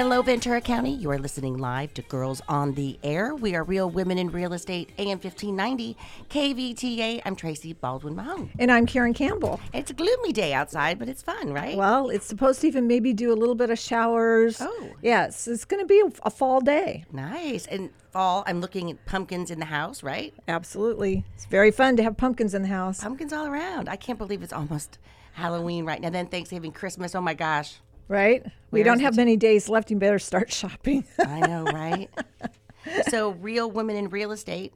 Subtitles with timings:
[0.00, 0.94] Hello, Ventura County.
[0.94, 3.34] You are listening live to Girls on the Air.
[3.34, 5.94] We are Real Women in Real Estate, AM 1590,
[6.30, 7.20] KVTA.
[7.26, 8.50] I'm Tracy Baldwin Mahone.
[8.58, 9.60] And I'm Karen Campbell.
[9.74, 11.76] It's a gloomy day outside, but it's fun, right?
[11.76, 14.56] Well, it's supposed to even maybe do a little bit of showers.
[14.62, 14.88] Oh.
[15.02, 17.04] Yes, it's going to be a, a fall day.
[17.12, 17.66] nice.
[17.66, 20.32] And fall, I'm looking at pumpkins in the house, right?
[20.48, 21.26] Absolutely.
[21.34, 23.02] It's very fun to have pumpkins in the house.
[23.02, 23.90] Pumpkins all around.
[23.90, 24.96] I can't believe it's almost
[25.34, 26.08] Halloween right now.
[26.08, 27.14] Then Thanksgiving, Christmas.
[27.14, 27.80] Oh my gosh.
[28.10, 28.44] Right?
[28.72, 29.90] we don't have many days left.
[29.90, 31.04] You better start shopping.
[31.20, 32.10] I know, right?
[33.08, 34.72] so, Real Women in Real Estate.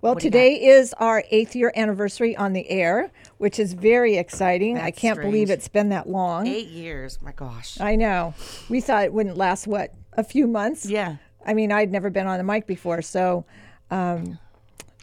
[0.00, 4.78] well, What today is our eighth year anniversary on the air, which is very exciting.
[4.78, 6.46] I can't believe it's been that long.
[6.46, 7.18] Eight years.
[7.20, 7.78] My gosh.
[7.78, 8.32] I know.
[8.70, 10.86] We thought it wouldn't last, what, a few months?
[10.86, 11.16] Yeah.
[11.44, 13.44] I mean, I'd never been on the mic before, so
[13.90, 14.38] um,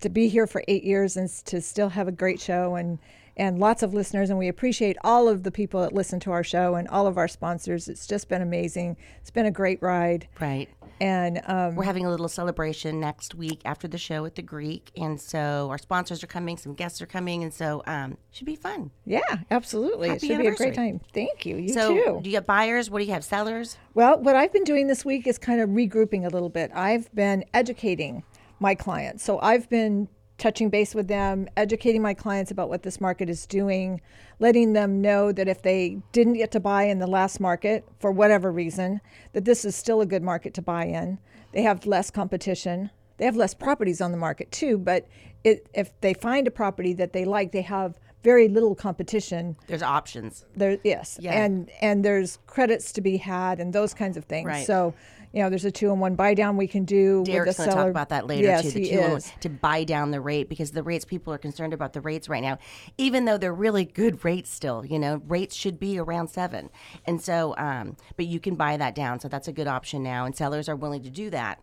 [0.01, 2.99] to be here for eight years and to still have a great show and
[3.37, 6.43] and lots of listeners, and we appreciate all of the people that listen to our
[6.43, 7.87] show and all of our sponsors.
[7.87, 8.97] It's just been amazing.
[9.21, 10.69] It's been a great ride, Right.
[11.01, 14.91] and um, We're having a little celebration next week after the show at the Greek,
[14.95, 18.55] and so our sponsors are coming, some guests are coming, and so um, should be
[18.55, 18.91] fun.
[19.05, 19.19] yeah,
[19.51, 21.01] absolutely, Happy it should be a great time.
[21.13, 21.57] Thank you.
[21.57, 22.19] You so, too.
[22.23, 22.89] do you have buyers?
[22.89, 23.23] What do you have?
[23.25, 23.77] Sellers?
[23.93, 26.71] Well, what I've been doing this week is kind of regrouping a little bit.
[26.73, 28.23] I've been educating
[28.59, 29.23] my clients.
[29.23, 33.45] So I've been touching base with them, educating my clients about what this market is
[33.45, 34.01] doing,
[34.39, 38.11] letting them know that if they didn't get to buy in the last market for
[38.11, 38.99] whatever reason,
[39.33, 41.17] that this is still a good market to buy in.
[41.53, 42.89] They have less competition.
[43.17, 45.07] They have less properties on the market too, but
[45.45, 49.83] it, if they find a property that they like, they have very little competition There's
[49.83, 50.45] options.
[50.55, 51.43] there yes Yeah.
[51.43, 54.65] and and there's credits to be had and those kinds of things Right.
[54.65, 54.95] so
[55.35, 57.63] you know there's a two and one buy down we can do Derek's with the
[57.65, 58.71] going to talk about that later yes too.
[58.71, 59.31] The he two one- is.
[59.41, 62.41] to buy down the rate because the rates people are concerned about the rates right
[62.41, 62.57] now,
[62.97, 64.85] even though they're really good rates still.
[64.85, 66.69] You know, rates should be around seven,
[67.05, 70.25] and so um, but you can buy that down, so that's a good option now,
[70.25, 71.61] and sellers are willing to do that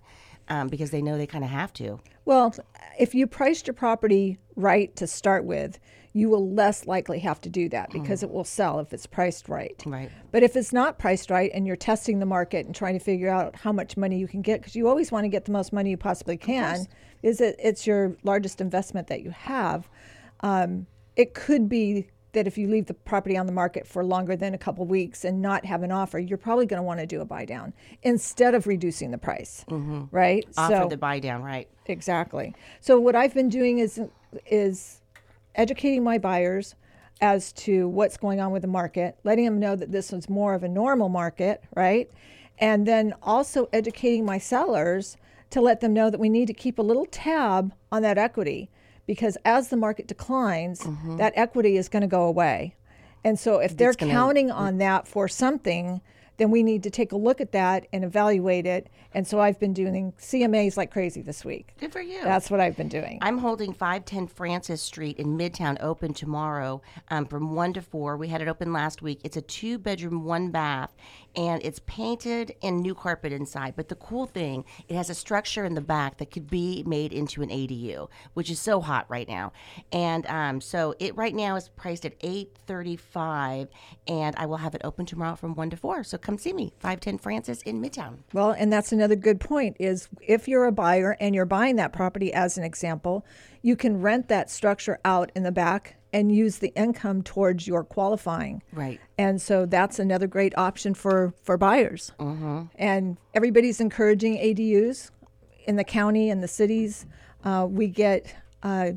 [0.49, 1.99] um, because they know they kind of have to.
[2.27, 2.55] well
[2.99, 5.79] if you priced your property right to start with
[6.15, 9.49] you will less likely have to do that because it will sell if it's priced
[9.49, 9.93] right Mm-hmm.
[9.93, 10.11] Right.
[10.31, 13.31] but if it's not priced right and you're testing the market and trying to figure
[13.31, 15.73] out how much money you can get because you always want to get the most
[15.73, 16.87] money you possibly can
[17.23, 19.89] is it it's your largest investment that you have
[20.41, 20.87] um,
[21.17, 24.55] it could be that if you leave the property on the market for longer than
[24.55, 27.21] a couple weeks and not have an offer, you're probably going to want to do
[27.21, 30.43] a buy down instead of reducing the price, right?
[30.57, 31.69] Offer the buy down, right?
[31.85, 32.55] Exactly.
[32.81, 34.01] So what I've been doing is
[34.47, 35.02] is
[35.55, 36.75] educating my buyers
[37.21, 40.55] as to what's going on with the market, letting them know that this is more
[40.55, 42.11] of a normal market, right?
[42.59, 45.17] And then also educating my sellers
[45.51, 48.71] to let them know that we need to keep a little tab on that equity
[49.07, 51.17] because as the market declines, mm-hmm.
[51.17, 52.75] that equity is going to go away.
[53.25, 56.01] And so if they're gonna- counting on that for something,
[56.37, 58.89] then we need to take a look at that and evaluate it.
[59.15, 61.75] And so I've been doing CMAs like crazy this week.
[61.79, 62.23] Good for you.
[62.23, 63.19] That's what I've been doing.
[63.21, 68.17] I'm holding 510 Francis Street in Midtown open tomorrow um, from 1 to 4.
[68.17, 69.21] We had it open last week.
[69.25, 70.95] It's a two bedroom, one bath,
[71.37, 73.75] and it's painted and new carpet inside.
[73.77, 77.13] But the cool thing, it has a structure in the back that could be made
[77.13, 79.53] into an ADU, which is so hot right now.
[79.93, 83.69] And um, so it right now is priced at 835
[84.09, 86.05] and I will have it open tomorrow from 1 to 4.
[86.05, 88.19] So come see me, 510 Francis in Midtown.
[88.33, 91.93] Well, and that's another good point is if you're a buyer and you're buying that
[91.93, 93.27] property as an example,
[93.61, 97.85] you can rent that structure out in the back and use the income towards your
[97.85, 98.63] qualifying.
[98.73, 99.01] Right.
[99.19, 102.13] And so that's another great option for for buyers.
[102.77, 105.11] And everybody's encouraging ADUs
[105.67, 107.07] in the county and the cities.
[107.45, 108.93] Uh, we get uh,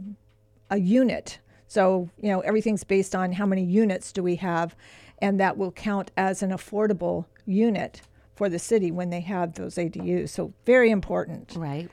[0.70, 1.40] a unit.
[1.68, 4.76] So, you know, everything's based on how many units do we have,
[5.20, 8.02] and that will count as an affordable unit
[8.36, 10.30] for the city when they have those ADUs.
[10.30, 11.54] So, very important.
[11.56, 11.90] Right.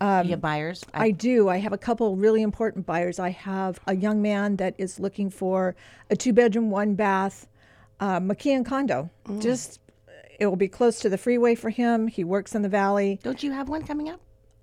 [0.00, 0.84] you have buyers?
[0.94, 1.48] I do.
[1.48, 3.18] I have a couple really important buyers.
[3.18, 5.74] I have a young man that is looking for
[6.10, 7.46] a two bedroom, one bath
[8.00, 9.10] uh, McKeon condo.
[9.38, 9.80] Just,
[10.38, 12.06] it will be close to the freeway for him.
[12.08, 13.20] He works in the valley.
[13.22, 14.20] Don't you have one coming up?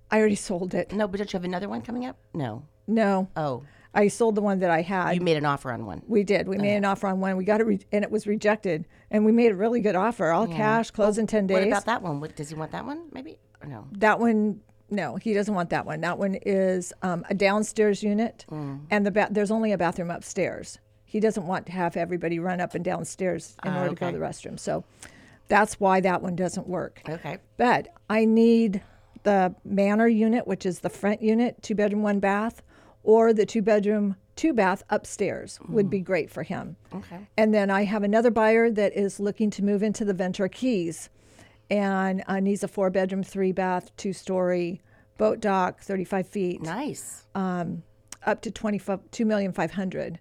[0.09, 0.91] I already sold it.
[0.91, 2.17] No, but don't you have another one coming up?
[2.33, 2.63] No.
[2.87, 3.63] No, Oh,
[3.97, 5.15] I sold the one that I had.
[5.15, 6.01] you made an offer on one.
[6.07, 6.47] We did.
[6.47, 7.35] We made an offer on one.
[7.35, 8.85] We got it, re- and it was rejected.
[9.11, 11.55] And we made a really good offer, all cash, close in ten days.
[11.59, 12.19] What about that one?
[12.21, 13.09] What, does he want that one?
[13.11, 13.87] Maybe or no?
[13.93, 14.61] That one,
[14.91, 16.01] no, he doesn't want that one.
[16.01, 18.81] That one is um, a downstairs unit, Mm.
[18.91, 20.77] and the ba- there's only a bathroom upstairs.
[21.05, 24.11] He doesn't want to have everybody run up and downstairs in Ah, order to go
[24.11, 24.59] to the restroom.
[24.59, 24.83] So
[25.47, 27.01] that's why that one doesn't work.
[27.09, 27.37] Okay.
[27.55, 28.83] But I need
[29.23, 32.61] the manor unit, which is the front unit, two bedroom, one bath,
[33.07, 36.75] or the two bedroom, two bath upstairs would be great for him.
[36.93, 37.19] Okay.
[37.37, 41.09] And then I have another buyer that is looking to move into the Ventura Keys.
[41.69, 44.81] and uh, needs a four bedroom, three bath, two story
[45.17, 47.25] boat dock, 35 feet, Nice.
[47.33, 47.81] Um,
[48.25, 50.17] up to 2,500,000.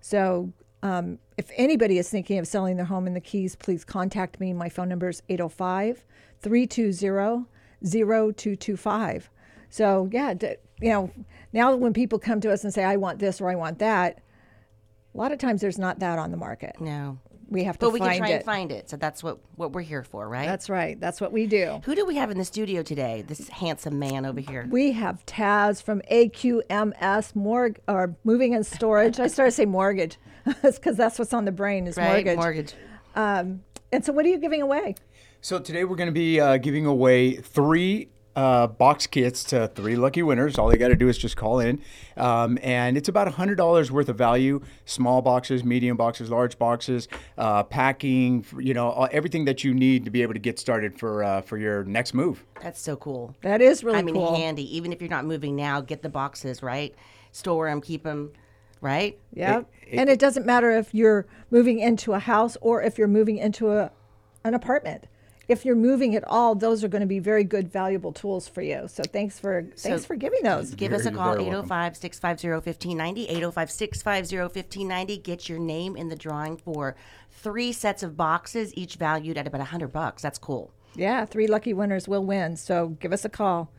[0.00, 4.38] So um, if anybody is thinking of selling their home in the Keys, please contact
[4.40, 4.52] me.
[4.52, 6.04] My phone number is 805
[6.42, 7.46] 320
[7.82, 9.30] 0225.
[9.68, 11.10] So, yeah, d- you know,
[11.56, 14.20] now when people come to us and say, I want this or I want that,
[15.14, 16.76] a lot of times there's not that on the market.
[16.80, 17.18] no.
[17.48, 18.34] We have to But we find can try it.
[18.34, 18.90] and find it.
[18.90, 20.46] So that's what, what we're here for, right?
[20.48, 20.98] That's right.
[21.00, 21.80] That's what we do.
[21.84, 23.22] Who do we have in the studio today?
[23.24, 24.66] This handsome man over here.
[24.68, 29.20] We have Taz from AQMS Morg or Moving and Storage.
[29.20, 30.18] I started to say mortgage
[30.62, 32.14] because that's what's on the brain is right?
[32.14, 32.36] mortgage.
[32.36, 32.74] Mortgage.
[33.14, 33.62] Um,
[33.92, 34.96] and so, what are you giving away?
[35.40, 39.96] So today we're going to be uh, giving away three uh, box kits to three
[39.96, 40.58] lucky winners.
[40.58, 41.80] All they got to do is just call in,
[42.18, 44.60] um, and it's about hundred dollars worth of value.
[44.84, 48.44] Small boxes, medium boxes, large boxes, uh, packing.
[48.58, 51.40] You know, uh, everything that you need to be able to get started for uh,
[51.40, 52.44] for your next move.
[52.60, 53.34] That's so cool.
[53.40, 54.36] That is really I mean, cool.
[54.36, 54.76] handy.
[54.76, 56.94] Even if you're not moving now, get the boxes, right?
[57.32, 58.32] Store them, keep them,
[58.82, 59.18] right?
[59.32, 59.62] Yeah.
[59.90, 63.72] and it doesn't matter if you're moving into a house or if you're moving into
[63.72, 63.90] a,
[64.44, 65.06] an apartment.
[65.48, 68.62] If you're moving at all, those are going to be very good, valuable tools for
[68.62, 68.88] you.
[68.88, 70.74] So thanks for thanks for giving those.
[70.74, 73.28] Give us a call, very 805 650 1590.
[73.28, 75.18] 805 650 1590.
[75.18, 76.96] Get your name in the drawing for
[77.30, 80.22] three sets of boxes, each valued at about 100 bucks.
[80.22, 80.72] That's cool.
[80.96, 82.56] Yeah, three lucky winners will win.
[82.56, 83.70] So give us a call.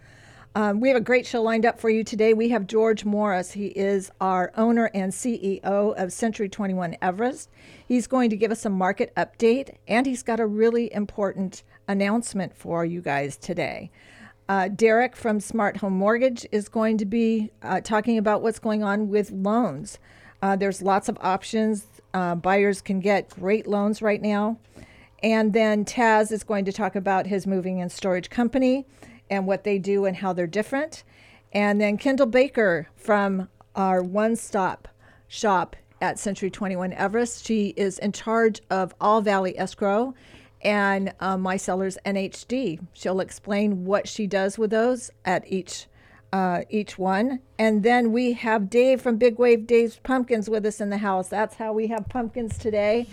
[0.57, 2.33] Um, we have a great show lined up for you today.
[2.33, 3.51] We have George Morris.
[3.51, 7.51] He is our owner and CEO of Century 21 Everest.
[7.87, 12.57] He's going to give us a market update, and he's got a really important announcement
[12.57, 13.91] for you guys today.
[14.49, 18.83] Uh, Derek from Smart Home Mortgage is going to be uh, talking about what's going
[18.83, 19.99] on with loans.
[20.41, 21.85] Uh, there's lots of options.
[22.15, 24.57] Uh, buyers can get great loans right now.
[25.21, 28.87] And then Taz is going to talk about his moving and storage company
[29.29, 31.03] and what they do and how they're different.
[31.53, 34.87] And then Kendall Baker from our one stop
[35.27, 37.45] shop at Century 21 Everest.
[37.45, 40.13] She is in charge of All Valley Escrow
[40.61, 42.79] and uh, My Sellers NHD.
[42.93, 45.87] She'll explain what she does with those at each
[46.33, 47.39] uh, each one.
[47.57, 51.29] And then we have Dave from Big Wave Dave's Pumpkins with us in the house.
[51.29, 53.07] That's how we have pumpkins today.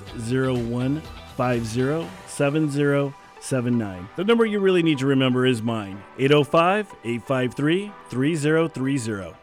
[3.42, 4.08] 01507079.
[4.16, 9.41] The number you really need to remember is mine 805 853 3030.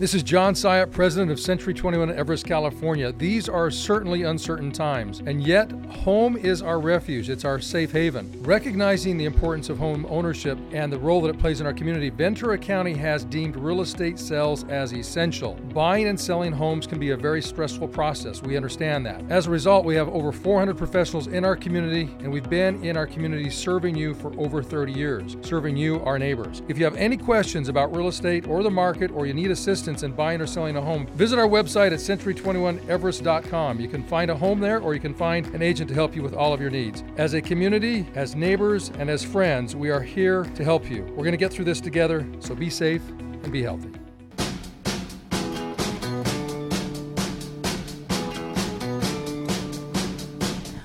[0.00, 3.12] This is John Syatt, president of Century 21 Everest, California.
[3.12, 7.28] These are certainly uncertain times, and yet home is our refuge.
[7.28, 8.32] It's our safe haven.
[8.40, 12.08] Recognizing the importance of home ownership and the role that it plays in our community,
[12.08, 15.52] Ventura County has deemed real estate sales as essential.
[15.74, 18.42] Buying and selling homes can be a very stressful process.
[18.42, 19.22] We understand that.
[19.28, 22.96] As a result, we have over 400 professionals in our community, and we've been in
[22.96, 26.62] our community serving you for over 30 years, serving you, our neighbors.
[26.68, 29.89] If you have any questions about real estate or the market, or you need assistance,
[30.02, 33.80] in buying or selling a home, visit our website at century21everest.com.
[33.80, 36.22] You can find a home there or you can find an agent to help you
[36.22, 37.04] with all of your needs.
[37.16, 41.02] As a community, as neighbors, and as friends, we are here to help you.
[41.02, 43.99] We're going to get through this together, so be safe and be healthy.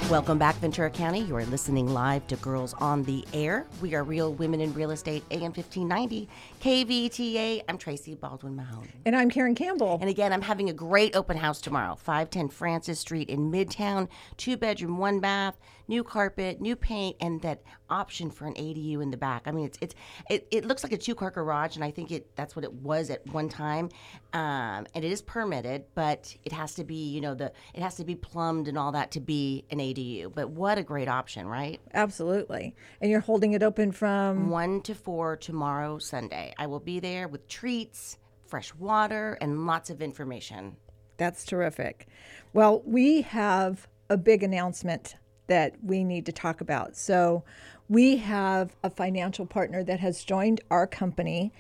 [0.09, 1.21] Welcome back, Ventura County.
[1.21, 3.65] You are listening live to Girls on the Air.
[3.81, 6.29] We are Real Women in Real Estate, AM 1590,
[6.61, 7.63] KVTA.
[7.67, 8.91] I'm Tracy Baldwin Mahoney.
[9.03, 9.97] And I'm Karen Campbell.
[9.99, 11.95] And again, I'm having a great open house tomorrow.
[11.95, 14.07] 510 Francis Street in Midtown,
[14.37, 19.11] two bedroom, one bath, new carpet, new paint, and that option for an ADU in
[19.11, 19.43] the back.
[19.45, 19.95] I mean, it's it's
[20.29, 22.73] it, it looks like a two car garage, and I think it that's what it
[22.73, 23.89] was at one time,
[24.33, 27.95] um, and it is permitted, but it has to be you know the it has
[27.95, 30.33] to be plumbed and all that to be an ADU.
[30.33, 31.79] But what a great option, right?
[31.93, 32.75] Absolutely.
[33.01, 36.53] And you're holding it open from One to four tomorrow, Sunday.
[36.57, 40.77] I will be there with treats, fresh water, and lots of information.
[41.17, 42.07] That's terrific.
[42.53, 45.15] Well, we have a big announcement
[45.47, 46.95] that we need to talk about.
[46.95, 47.43] So,
[47.87, 51.53] we have a financial partner that has joined our company.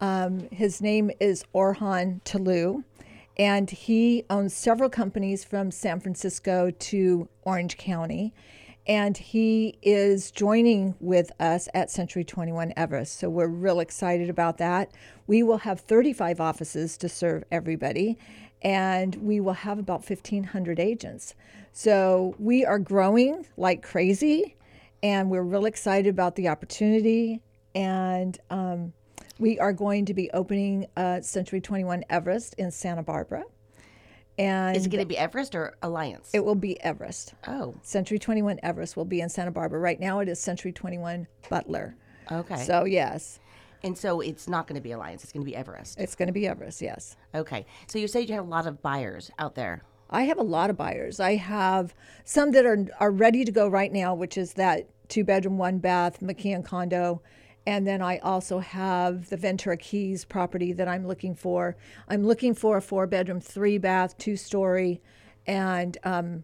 [0.00, 2.84] Um, his name is Orhan Talu,
[3.36, 8.32] and he owns several companies from San Francisco to Orange County.
[8.86, 13.18] And he is joining with us at Century 21 Everest.
[13.18, 14.90] So we're real excited about that.
[15.28, 18.18] We will have 35 offices to serve everybody
[18.60, 21.34] and we will have about 1,500 agents.
[21.72, 24.56] So we are growing like crazy,
[25.02, 27.40] and we're real excited about the opportunity.
[27.74, 28.92] And um,
[29.38, 33.44] we are going to be opening uh, Century 21 Everest in Santa Barbara.
[34.38, 36.30] And Is it going to be Everest or Alliance?
[36.32, 37.34] it will be Everest.
[37.48, 39.78] oh, Century 21 Everest will be in Santa Barbara.
[39.78, 41.96] Right now it is Century 21 Butler.
[42.30, 42.56] okay.
[42.64, 43.40] So, yes,
[43.82, 45.22] and so it's not going to be Alliance.
[45.22, 45.98] It's going to be Everest.
[45.98, 47.16] it's going to be Everest, yes.
[47.34, 47.66] Okay.
[47.88, 49.82] So you said you had a lot of buyers out there.
[50.12, 51.18] I have a lot of buyers.
[51.18, 55.24] I have some that are are ready to go right now, which is that two
[55.24, 57.22] bedroom, one bath McKeon condo.
[57.66, 61.76] And then I also have the Ventura Keys property that I'm looking for.
[62.08, 65.00] I'm looking for a four bedroom, three bath, two story,
[65.46, 66.42] and um,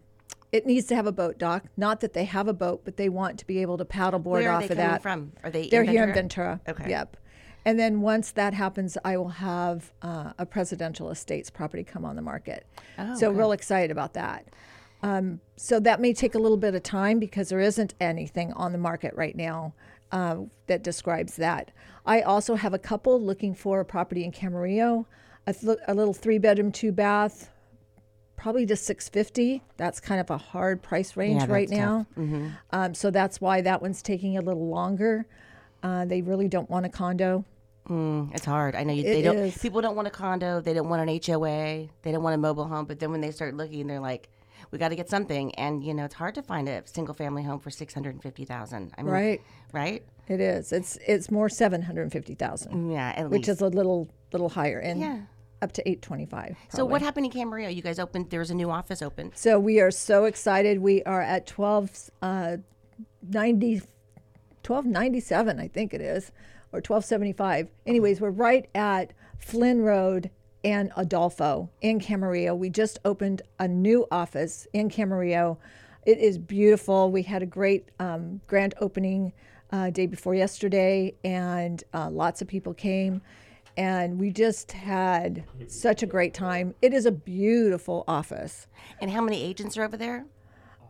[0.53, 1.65] it needs to have a boat dock.
[1.75, 4.49] Not that they have a boat, but they want to be able to paddleboard Where
[4.49, 5.01] are off they of coming that.
[5.01, 5.33] from?
[5.43, 5.67] Are they?
[5.67, 6.13] They're in here in?
[6.13, 6.61] Ventura.
[6.67, 6.89] Okay.
[6.89, 7.17] Yep.
[7.65, 12.15] And then once that happens, I will have uh, a presidential estates property come on
[12.15, 12.65] the market.
[12.97, 14.45] Oh, so real excited about that.
[15.03, 18.71] Um, so that may take a little bit of time because there isn't anything on
[18.71, 19.73] the market right now
[20.11, 20.37] uh,
[20.67, 21.71] that describes that.
[22.05, 25.05] I also have a couple looking for a property in Camarillo,
[25.47, 27.49] a, th- a little three bedroom, two bath,
[28.35, 32.05] probably just 650 that's kind of a hard price range Yeah, right now
[32.71, 35.25] um, so that's why that one's taking a little longer
[35.83, 37.45] uh, they really don't want a condo
[37.87, 38.75] Mm, it's hard.
[38.75, 39.37] I know you, they It don't.
[39.37, 39.57] is.
[39.57, 40.61] People don't want a condo.
[40.61, 41.87] They don't want an HOA.
[42.03, 42.85] They don't want a mobile home.
[42.85, 44.29] But then when they start looking, they're like,
[44.69, 47.41] "We got to get something." And you know, it's hard to find a single family
[47.41, 48.93] home for six hundred and fifty thousand.
[48.95, 49.41] I mean, Right.
[49.73, 50.03] Right.
[50.27, 53.13] it is it's it's more 750000 Yeah.
[53.15, 53.49] At which least.
[53.49, 55.19] is a little little higher and Yeah.
[55.63, 57.73] up to 825 so what happened in Camarillo?
[57.73, 58.29] You guys opened.
[58.29, 59.31] there's a new office open.
[59.35, 62.57] so we are so excited we are at 12 uh,
[63.27, 63.81] 90
[64.69, 66.31] 1297 i think it is
[66.71, 70.29] or 1275 anyways we're right at flynn road
[70.63, 72.57] and adolfo in camarillo.
[72.57, 75.57] We just opened a new office in camarillo.
[76.05, 77.11] It is beautiful.
[77.11, 79.33] We had a great um, grand opening
[79.71, 83.21] uh, day before yesterday and uh, lots of people came
[83.77, 86.75] and we just had such a great time.
[86.81, 88.67] It is a beautiful office.
[88.99, 90.25] And how many agents are over there?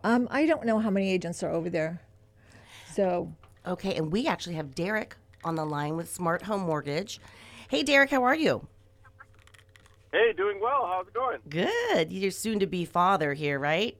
[0.03, 2.01] um, i don't know how many agents are over there.
[2.93, 3.33] So
[3.65, 7.19] Okay, and we actually have Derek on the line with Smart Home Mortgage.
[7.69, 8.67] Hey, Derek, how are you?
[10.11, 10.87] Hey, doing well.
[10.87, 11.39] How's it going?
[11.47, 12.11] Good.
[12.11, 13.95] You're soon to be father here, right?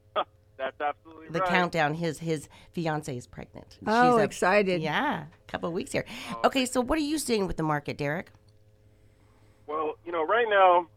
[0.56, 1.32] That's absolutely right.
[1.32, 1.48] The right.
[1.48, 1.94] countdown.
[1.94, 3.78] His his fiance is pregnant.
[3.86, 4.82] Oh, She's a- excited.
[4.82, 6.04] Yeah, a couple of weeks here.
[6.32, 8.32] Oh, okay, so what are you seeing with the market, Derek?
[9.68, 10.88] Well, you know, right now,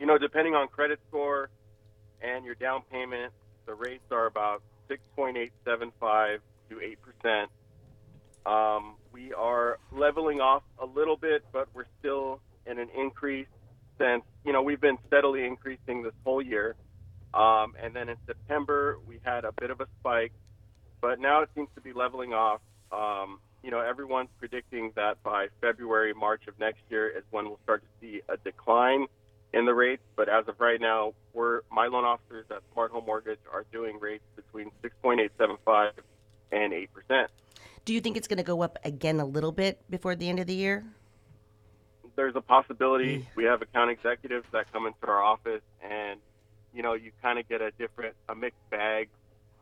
[0.00, 1.50] you know, depending on credit score
[2.22, 3.32] and your down payment,
[3.66, 6.38] the rates are about 6.875
[6.72, 7.46] to 8%.
[8.44, 13.46] Um, we are leveling off a little bit, but we're still in an increase
[13.98, 16.74] since, you know, we've been steadily increasing this whole year.
[17.34, 20.32] Um, and then in September, we had a bit of a spike,
[21.00, 22.60] but now it seems to be leveling off.
[22.90, 27.60] Um, you know, everyone's predicting that by February, March of next year is when we'll
[27.62, 29.06] start to see a decline
[29.54, 30.02] in the rates.
[30.16, 33.98] But as of right now, we're my loan officers at Smart Home Mortgage are doing
[34.00, 35.92] rates between 6.875
[36.52, 37.30] and 8 percent.
[37.84, 40.38] Do you think it's going to go up again a little bit before the end
[40.38, 40.84] of the year?
[42.14, 46.20] There's a possibility we have account executives that come into our office, and
[46.72, 49.08] you know, you kind of get a different, a mixed bag.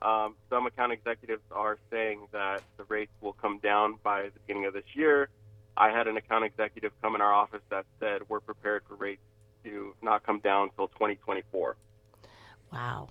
[0.03, 4.67] Um, some account executives are saying that the rates will come down by the beginning
[4.67, 5.29] of this year.
[5.77, 9.23] I had an account executive come in our office that said we're prepared for rates
[9.65, 11.77] to not come down until 2024.
[12.73, 13.09] Wow.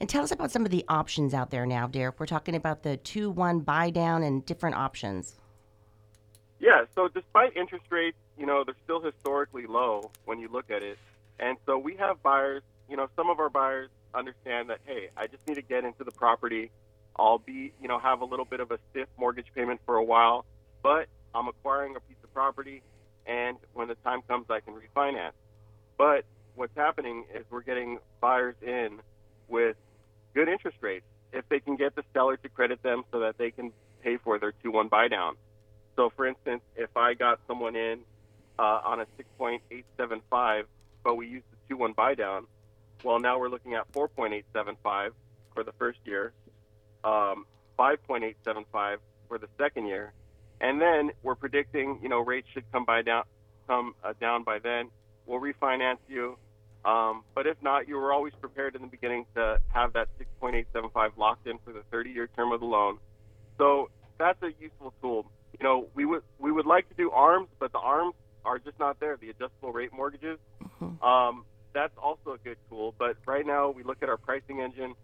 [0.00, 2.18] And tell us about some of the options out there now, Derek.
[2.18, 5.36] We're talking about the 2 1 buy down and different options.
[6.60, 10.82] Yeah, so despite interest rates, you know, they're still historically low when you look at
[10.82, 10.98] it.
[11.38, 15.26] And so we have buyers, you know, some of our buyers understand that hey, I
[15.26, 16.70] just need to get into the property.
[17.16, 20.04] I'll be, you know, have a little bit of a stiff mortgage payment for a
[20.04, 20.44] while,
[20.82, 22.82] but I'm acquiring a piece of property,
[23.26, 25.32] and when the time comes, I can refinance.
[25.96, 26.24] But
[26.54, 28.98] what's happening is we're getting buyers in
[29.54, 29.76] with
[30.34, 33.52] good interest rates if they can get the seller to credit them so that they
[33.52, 35.36] can pay for their 2-1 buy down.
[35.94, 38.00] So, for instance, if I got someone in
[38.58, 39.06] uh, on a
[39.40, 40.64] 6.875,
[41.04, 42.46] but we used the 2-1 buy down,
[43.04, 45.10] well, now we're looking at 4.875
[45.54, 46.32] for the first year,
[47.04, 47.46] um,
[47.78, 48.96] 5.875
[49.28, 50.12] for the second year,
[50.60, 53.22] and then we're predicting, you know, rates should come by down,
[53.68, 54.90] come uh, down by then.
[55.26, 56.36] We'll refinance you,
[56.84, 59.13] um, but if not, you were always prepared in the beginning
[59.84, 60.08] have that
[60.42, 62.98] 6.875 locked in for the 30-year term of the loan.
[63.58, 65.26] So that's a useful tool.
[65.58, 68.14] You know, we would we would like to do arms, but the arms
[68.44, 69.16] are just not there.
[69.16, 70.38] The adjustable rate mortgages.
[71.02, 72.94] Um, that's also a good tool.
[72.98, 74.94] But right now, we look at our pricing engine.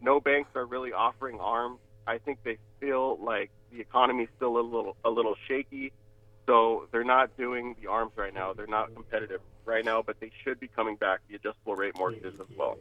[0.00, 1.78] No banks are really offering arms.
[2.06, 5.92] I think they feel like the economy is still a little a little shaky,
[6.46, 8.52] so they're not doing the arms right now.
[8.52, 12.34] They're not competitive right now, but they should be coming back the adjustable rate mortgages
[12.40, 12.78] as well.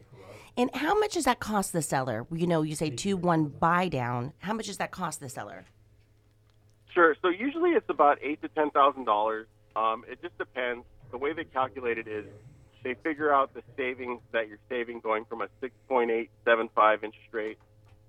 [0.59, 2.27] And how much does that cost the seller?
[2.33, 4.33] You know, you say two one buy down.
[4.39, 5.63] How much does that cost the seller?
[6.93, 7.15] Sure.
[7.21, 9.47] So usually it's about eight to ten thousand dollars.
[9.77, 10.83] Um, it just depends.
[11.11, 12.25] The way they calculate it is
[12.83, 17.57] they figure out the savings that you're saving going from a 6.875 interest rate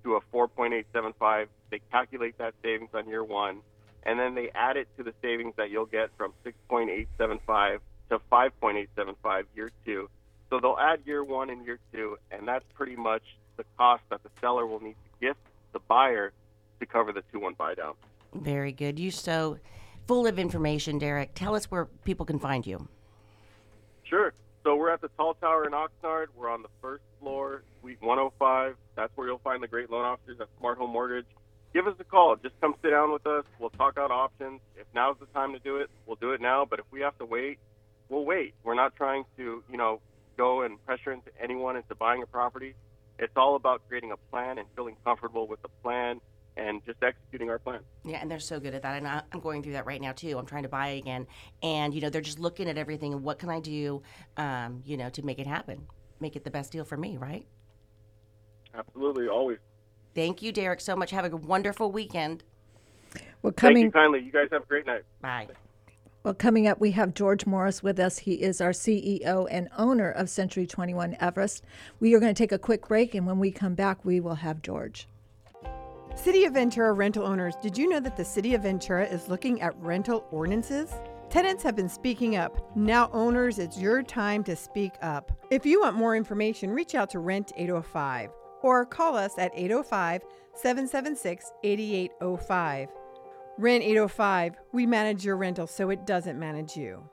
[0.03, 1.47] to a 4.875.
[1.69, 3.61] They calculate that savings on year one,
[4.03, 7.79] and then they add it to the savings that you'll get from 6.875
[8.09, 10.09] to 5.875 year two.
[10.51, 13.23] So they'll add year one and year two, and that's pretty much
[13.55, 15.39] the cost that the seller will need to gift
[15.71, 16.33] the buyer
[16.81, 17.93] to cover the 2-1 buy down.
[18.33, 18.99] Very good.
[18.99, 19.57] You so
[20.07, 21.31] full of information, Derek.
[21.35, 22.87] Tell us where people can find you.
[24.03, 24.33] Sure.
[24.63, 26.27] So we're at the Tall Tower in Oxnard.
[26.35, 28.75] We're on the first floor, Suite 105.
[28.95, 31.25] That's where you'll find the great loan officers at Smart Home Mortgage.
[31.73, 32.35] Give us a call.
[32.35, 33.45] Just come sit down with us.
[33.57, 34.59] We'll talk out options.
[34.75, 36.65] If now's the time to do it, we'll do it now.
[36.69, 37.59] But if we have to wait,
[38.09, 38.53] we'll wait.
[38.63, 40.01] We're not trying to, you know,
[40.37, 42.75] go and pressure into anyone into buying a property.
[43.19, 46.19] It's all about creating a plan and feeling comfortable with the plan
[46.57, 47.79] and just executing our plan.
[48.03, 48.97] Yeah, and they're so good at that.
[48.97, 50.37] And I- I'm going through that right now too.
[50.37, 51.27] I'm trying to buy again,
[51.63, 54.01] and you know, they're just looking at everything and what can I do,
[54.37, 55.87] um, you know, to make it happen,
[56.19, 57.45] make it the best deal for me, right?
[58.73, 59.59] Absolutely, always.
[60.13, 61.11] Thank you, Derek, so much.
[61.11, 62.43] Have a wonderful weekend.
[63.41, 64.19] Well, Thank coming Thank you kindly.
[64.21, 65.03] You guys have a great night.
[65.21, 65.47] Bye.
[66.23, 68.19] Well, coming up, we have George Morris with us.
[68.19, 71.63] He is our CEO and owner of Century 21 Everest.
[71.99, 74.35] We are going to take a quick break, and when we come back, we will
[74.35, 75.07] have George.
[76.15, 79.61] City of Ventura rental owners, did you know that the City of Ventura is looking
[79.61, 80.93] at rental ordinances?
[81.31, 82.75] Tenants have been speaking up.
[82.75, 85.31] Now, owners, it's your time to speak up.
[85.49, 88.29] If you want more information, reach out to Rent 805
[88.61, 90.21] or call us at 805
[90.53, 92.89] 776 8805.
[93.61, 97.07] Rent 805, we manage your rental so it doesn't manage you.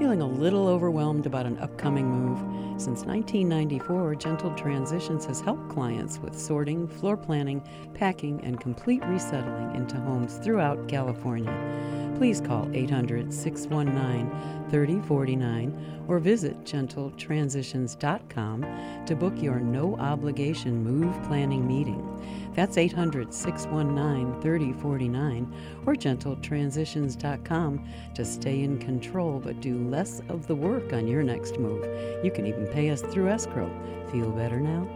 [0.00, 2.38] Feeling a little overwhelmed about an upcoming move?
[2.82, 7.62] Since 1994, Gentle Transitions has helped clients with sorting, floor planning,
[7.94, 11.54] packing, and complete resettling into homes throughout California.
[12.16, 14.28] Please call 800 619
[14.70, 22.02] 3049 or visit gentletransitions.com to book your no obligation move planning meeting.
[22.54, 25.54] That's 800 619 3049
[25.86, 31.58] or gentletransitions.com to stay in control but do less of the work on your next
[31.58, 31.84] move.
[32.24, 33.70] You can even pay us through escrow.
[34.10, 34.88] Feel better now?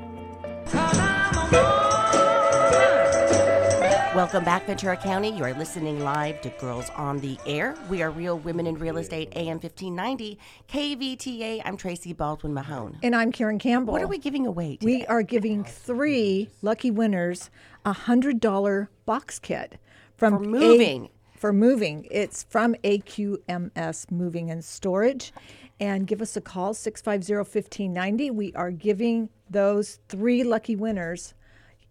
[4.14, 5.31] Welcome back, Ventura County.
[5.31, 7.77] You are listening live to Girls on the Air.
[7.90, 11.61] We are Real Women in Real Estate, AM 1590, KVTA.
[11.64, 12.99] I'm Tracy Baldwin Mahone.
[13.03, 13.92] And I'm Karen Campbell.
[13.92, 14.97] What are we giving away today?
[14.99, 17.51] We are giving three lucky winners
[17.85, 19.79] a hundred dollar box kit
[20.16, 21.05] from For moving.
[21.07, 22.09] A- for moving.
[22.11, 25.33] It's from AQMS Moving and Storage.
[25.79, 28.33] And give us a call 650-1590.
[28.35, 31.35] We are giving those three lucky winners.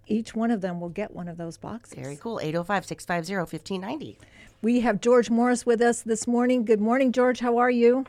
[0.07, 1.95] Each one of them will get one of those boxes.
[1.95, 2.39] Very cool.
[2.39, 4.17] 805 650 1590.
[4.61, 6.63] We have George Morris with us this morning.
[6.65, 7.39] Good morning, George.
[7.39, 8.05] How are you?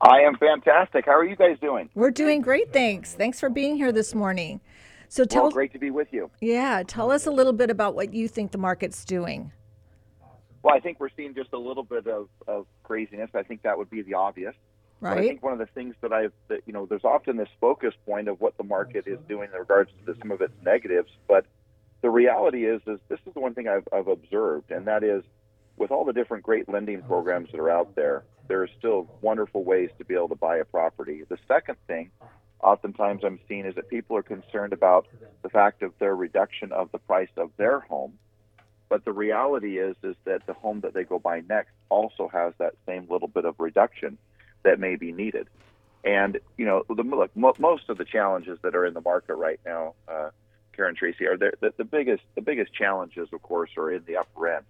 [0.00, 1.06] I am fantastic.
[1.06, 1.90] How are you guys doing?
[1.94, 3.14] We're doing great, thanks.
[3.14, 4.60] Thanks for being here this morning.
[5.08, 6.30] So tell Well, great to be with you.
[6.40, 9.52] Yeah, tell us a little bit about what you think the market's doing.
[10.62, 13.30] Well, I think we're seeing just a little bit of, of craziness.
[13.34, 14.54] I think that would be the obvious.
[15.00, 17.48] But I think one of the things that I've, that, you know, there's often this
[17.60, 21.10] focus point of what the market is doing in regards to some of its negatives.
[21.28, 21.46] But
[22.02, 25.22] the reality is, is this is the one thing I've, I've observed, and that is
[25.76, 29.62] with all the different great lending programs that are out there, there are still wonderful
[29.62, 31.22] ways to be able to buy a property.
[31.28, 32.10] The second thing
[32.60, 35.06] oftentimes I'm seeing is that people are concerned about
[35.42, 38.14] the fact of their reduction of the price of their home.
[38.88, 42.54] But the reality is is that the home that they go buy next also has
[42.58, 44.18] that same little bit of reduction
[44.62, 45.48] that may be needed.
[46.04, 49.34] And you know, the, look, mo- most of the challenges that are in the market
[49.34, 50.30] right now, uh,
[50.74, 54.16] Karen Tracy, are there, the, the biggest the biggest challenges, of course, are in the
[54.16, 54.64] upper end.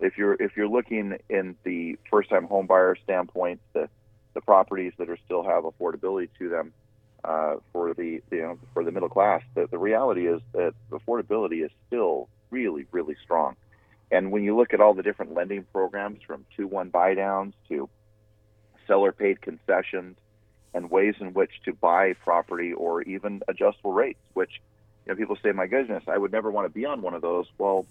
[0.00, 3.88] If you're if you're looking in the first time home buyer standpoint, the
[4.34, 6.72] the properties that are still have affordability to them
[7.24, 11.64] uh, for the you know for the middle class, the, the reality is that affordability
[11.64, 13.56] is still really really strong.
[14.12, 17.54] And when you look at all the different lending programs, from two one buy downs
[17.68, 17.88] to
[18.90, 20.16] seller paid concessions,
[20.74, 24.60] and ways in which to buy property or even adjustable rates, which
[25.06, 27.22] you know people say, my goodness, I would never want to be on one of
[27.22, 27.46] those.
[27.56, 27.86] Well,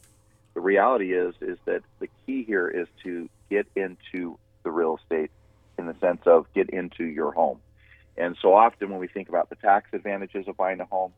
[0.53, 5.31] the reality is is that the key here is to get into the real estate
[5.77, 7.59] in the sense of get into your home.
[8.17, 11.13] And so often when we think about the tax advantages of buying a home,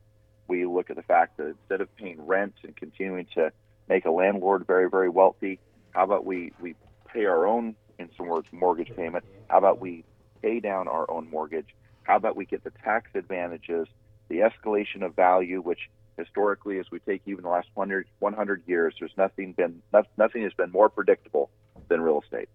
[0.47, 3.51] we look at the fact that instead of paying rent and continuing to
[3.89, 5.59] make a landlord very, very wealthy,
[5.91, 6.75] how about we, we
[7.11, 9.23] pay our own, in some words, mortgage payment?
[9.49, 10.03] How about we
[10.41, 11.67] pay down our own mortgage?
[12.03, 13.87] How about we get the tax advantages,
[14.27, 18.95] the escalation of value, which historically, as we take even the last 100, 100 years,
[18.99, 19.81] there's nothing been
[20.17, 21.49] nothing has been more predictable
[21.87, 22.49] than real estate.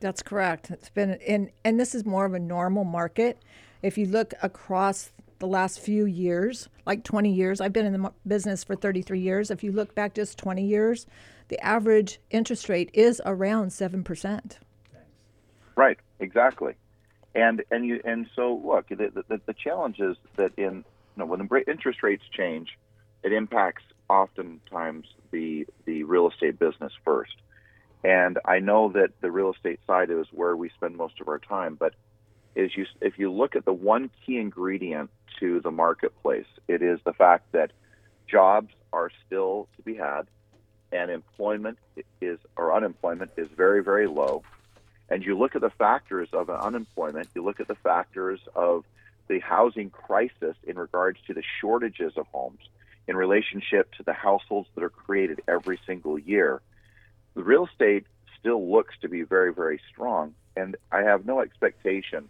[0.00, 0.70] That's correct.
[0.70, 3.42] It's been in, and this is more of a normal market.
[3.82, 8.12] If you look across the last few years, like 20 years, I've been in the
[8.26, 9.50] business for 33 years.
[9.50, 11.06] If you look back just 20 years,
[11.48, 14.58] the average interest rate is around 7%.
[15.80, 16.74] Right, exactly.
[17.34, 20.84] And and you and so look, the the, the challenge is that in you
[21.16, 22.76] know when the interest rates change,
[23.22, 27.32] it impacts oftentimes the the real estate business first.
[28.04, 31.38] And I know that the real estate side is where we spend most of our
[31.38, 31.94] time, but
[32.54, 37.00] is you if you look at the one key ingredient to the marketplace, it is
[37.06, 37.70] the fact that
[38.30, 40.26] jobs are still to be had
[40.92, 41.78] and employment
[42.20, 44.42] is or unemployment is very very low.
[45.10, 48.84] And you look at the factors of unemployment, you look at the factors of
[49.28, 52.60] the housing crisis in regards to the shortages of homes
[53.08, 56.60] in relationship to the households that are created every single year
[57.34, 58.06] the real estate
[58.38, 60.34] still looks to be very, very strong.
[60.56, 62.28] And I have no expectation,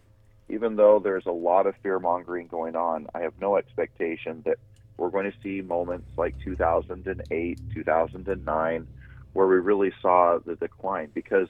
[0.49, 4.59] even though there's a lot of fear mongering going on, I have no expectation that
[4.97, 8.87] we're going to see moments like 2008, 2009,
[9.33, 11.49] where we really saw the decline because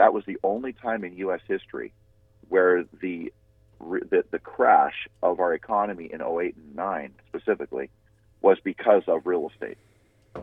[0.00, 1.40] that was the only time in U.S.
[1.46, 1.92] history
[2.48, 3.30] where the
[3.78, 7.90] the, the crash of our economy in 08 and 9 specifically
[8.40, 9.76] was because of real estate.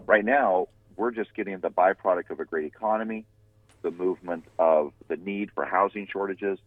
[0.05, 3.25] Right now, we're just getting the byproduct of a great economy,
[3.81, 6.59] the movement of the need for housing shortages,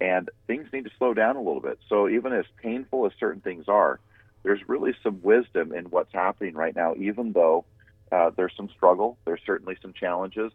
[0.00, 1.78] and things need to slow down a little bit.
[1.88, 4.00] So even as painful as certain things are,
[4.42, 7.64] there's really some wisdom in what's happening right now, even though
[8.10, 10.50] uh, there's some struggle, there's certainly some challenges,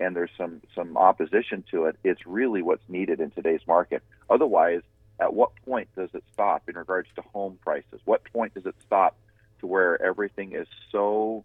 [0.00, 1.96] and there's some some opposition to it.
[2.04, 4.02] It's really what's needed in today's market.
[4.30, 4.82] Otherwise,
[5.20, 8.00] at what point does it stop in regards to home prices?
[8.04, 9.16] What point does it stop
[9.60, 11.44] to where everything is so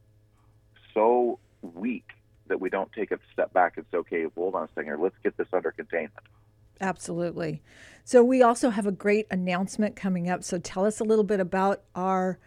[0.94, 2.10] so weak
[2.48, 5.16] that we don't take a step back and say, okay, hold on a second, let's
[5.24, 6.14] get this under containment.
[6.82, 7.62] Absolutely.
[8.04, 10.44] So we also have a great announcement coming up.
[10.44, 12.38] So tell us a little bit about our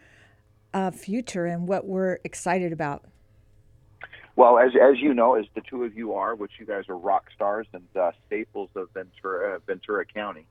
[0.75, 3.07] uh, future and what we're excited about.
[4.37, 6.97] Well, as, as you know, as the two of you are, which you guys are
[6.97, 10.47] rock stars and uh, staples of Ventura, Ventura County,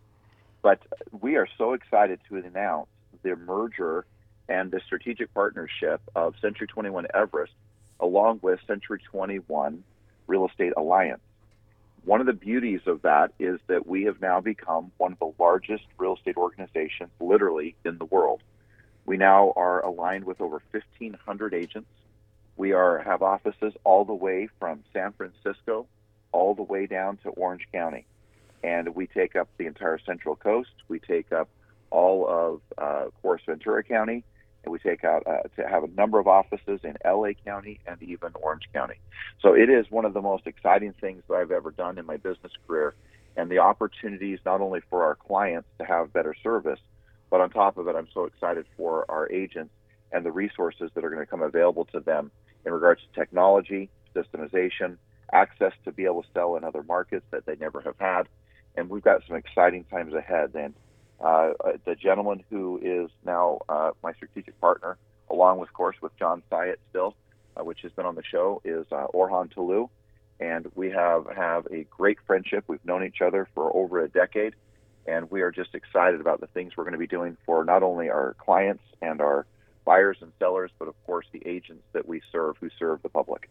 [0.64, 0.80] but
[1.22, 2.88] we are so excited to announce
[3.22, 4.06] the merger
[4.50, 7.54] and the strategic partnership of Century 21 Everest
[8.00, 9.84] along with Century 21
[10.28, 11.22] Real Estate Alliance.
[12.04, 15.32] One of the beauties of that is that we have now become one of the
[15.40, 18.42] largest real estate organizations literally in the world.
[19.06, 21.88] We now are aligned with over 1,500 agents.
[22.58, 25.88] We are have offices all the way from San Francisco
[26.32, 28.06] all the way down to Orange County.
[28.64, 30.72] And we take up the entire Central Coast.
[30.88, 31.50] We take up
[31.92, 34.24] all of, uh, course, Ventura County
[34.66, 38.02] and we take out uh, to have a number of offices in LA County and
[38.02, 38.96] even Orange County.
[39.42, 42.18] So it is one of the most exciting things that I've ever done in my
[42.18, 42.96] business career,
[43.38, 46.80] and the opportunities not only for our clients to have better service,
[47.30, 49.74] but on top of it, I'm so excited for our agents
[50.12, 52.32] and the resources that are going to come available to them
[52.66, 54.98] in regards to technology, systemization,
[55.32, 58.24] access to be able to sell in other markets that they never have had.
[58.76, 60.52] And we've got some exciting times ahead.
[60.56, 60.74] And
[61.20, 61.54] uh,
[61.86, 64.98] the gentleman who is now uh, my strategic partner,
[65.30, 67.16] along with, of course, with John Syatt still,
[67.58, 69.88] uh, which has been on the show, is uh, Orhan Tulu.
[70.40, 72.66] And we have, have a great friendship.
[72.68, 74.56] We've known each other for over a decade.
[75.08, 77.84] and we are just excited about the things we're going to be doing for not
[77.84, 79.46] only our clients and our
[79.86, 83.50] buyers and sellers, but of course the agents that we serve who serve the public.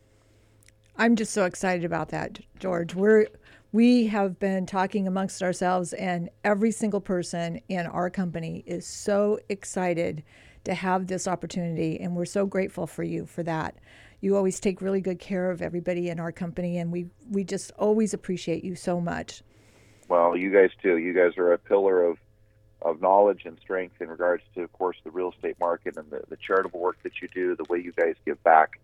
[0.96, 2.94] I'm just so excited about that, George.
[2.94, 3.26] We're
[3.72, 9.40] we have been talking amongst ourselves, and every single person in our company is so
[9.48, 10.22] excited
[10.62, 13.74] to have this opportunity, and we're so grateful for you for that.
[14.20, 17.72] You always take really good care of everybody in our company, and we we just
[17.72, 19.42] always appreciate you so much.
[20.08, 20.98] Well, you guys too.
[20.98, 22.18] You guys are a pillar of
[22.84, 26.22] of knowledge and strength in regards to, of course, the real estate market and the,
[26.28, 28.78] the charitable work that you do, the way you guys give back.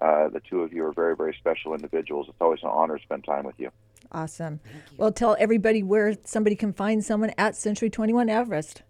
[0.00, 2.26] Uh, the two of you are very, very special individuals.
[2.28, 3.70] It's always an honor to spend time with you.
[4.12, 4.60] Awesome.
[4.98, 8.82] Well, tell everybody where somebody can find someone at Century 21 Everest.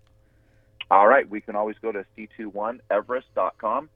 [0.90, 1.28] All right.
[1.28, 3.88] We can always go to c21everest.com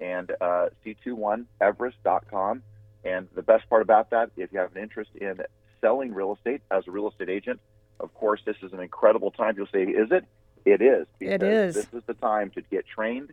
[0.00, 2.62] and uh, c21everest.com.
[3.04, 5.40] And the best part about that, if you have an interest in
[5.80, 7.60] selling real estate as a real estate agent,
[8.00, 9.54] of course, this is an incredible time.
[9.56, 10.24] You'll say, is it?
[10.64, 11.06] It is.
[11.20, 11.74] It is.
[11.74, 13.32] This is the time to get trained,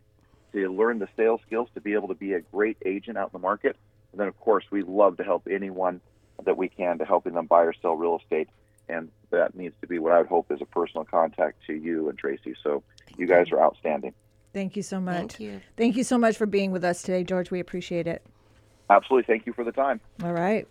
[0.52, 3.32] to learn the sales skills, to be able to be a great agent out in
[3.32, 3.76] the market.
[4.12, 6.00] And then, of course, we love to help anyone
[6.44, 8.48] that we can to helping them buy or sell real estate.
[8.88, 12.08] And that needs to be what I would hope is a personal contact to you
[12.08, 12.54] and Tracy.
[12.62, 12.82] So
[13.16, 14.14] you guys are outstanding.
[14.52, 15.16] Thank you so much.
[15.16, 15.60] Thank you.
[15.76, 17.50] Thank you so much for being with us today, George.
[17.50, 18.24] We appreciate it.
[18.90, 19.26] Absolutely.
[19.26, 20.00] Thank you for the time.
[20.22, 20.68] All right.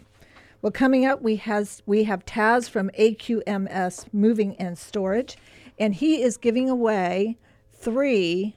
[0.63, 5.37] Well, coming up, we has we have Taz from AQMS Moving and Storage,
[5.77, 7.37] and he is giving away
[7.73, 8.55] three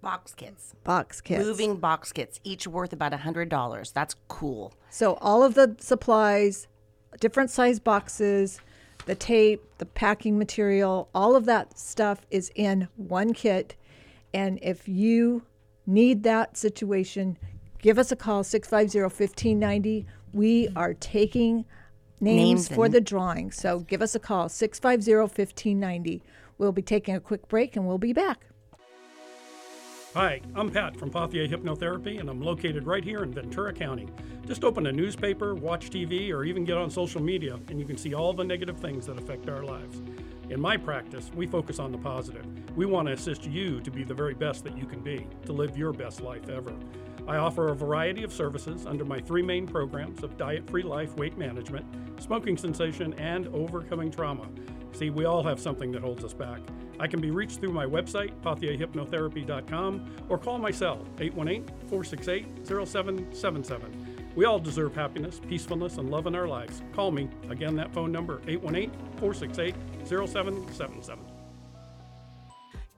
[0.00, 0.74] Box kits.
[0.82, 1.44] box kits.
[1.44, 3.92] Moving box kits, each worth about a $100.
[3.92, 4.72] That's cool.
[4.90, 6.66] So all of the supplies,
[7.20, 8.60] different size boxes,
[9.06, 13.76] the tape, the packing material, all of that stuff is in one kit.
[14.34, 15.42] And if you
[15.86, 17.38] need that situation,
[17.78, 20.06] give us a call 650-1590.
[20.32, 21.64] We are taking
[22.20, 23.50] names, Names for and- the drawing.
[23.50, 26.22] So give us a call 650-1590.
[26.58, 28.46] We'll be taking a quick break and we'll be back.
[30.14, 34.06] Hi, I'm Pat from Pothier Hypnotherapy, and I'm located right here in Ventura County.
[34.46, 37.96] Just open a newspaper, watch TV, or even get on social media, and you can
[37.96, 40.02] see all the negative things that affect our lives.
[40.50, 42.44] In my practice, we focus on the positive.
[42.76, 45.52] We want to assist you to be the very best that you can be, to
[45.54, 46.74] live your best life ever.
[47.26, 51.16] I offer a variety of services under my three main programs of diet free life,
[51.16, 51.86] weight management,
[52.20, 54.48] smoking cessation, and overcoming trauma.
[54.92, 56.60] See, we all have something that holds us back.
[57.00, 64.32] I can be reached through my website, pothierhypnotherapy.com, or call my cell, 818 468 0777.
[64.34, 66.82] We all deserve happiness, peacefulness, and love in our lives.
[66.92, 67.28] Call me.
[67.50, 69.74] Again, that phone number, 818 468
[70.06, 71.31] 0777.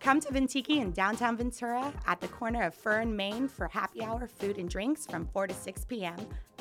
[0.05, 4.03] Come to Ventiki in downtown Ventura at the corner of Fern, and Main for happy
[4.05, 6.17] hour food and drinks from 4 to 6 p.m.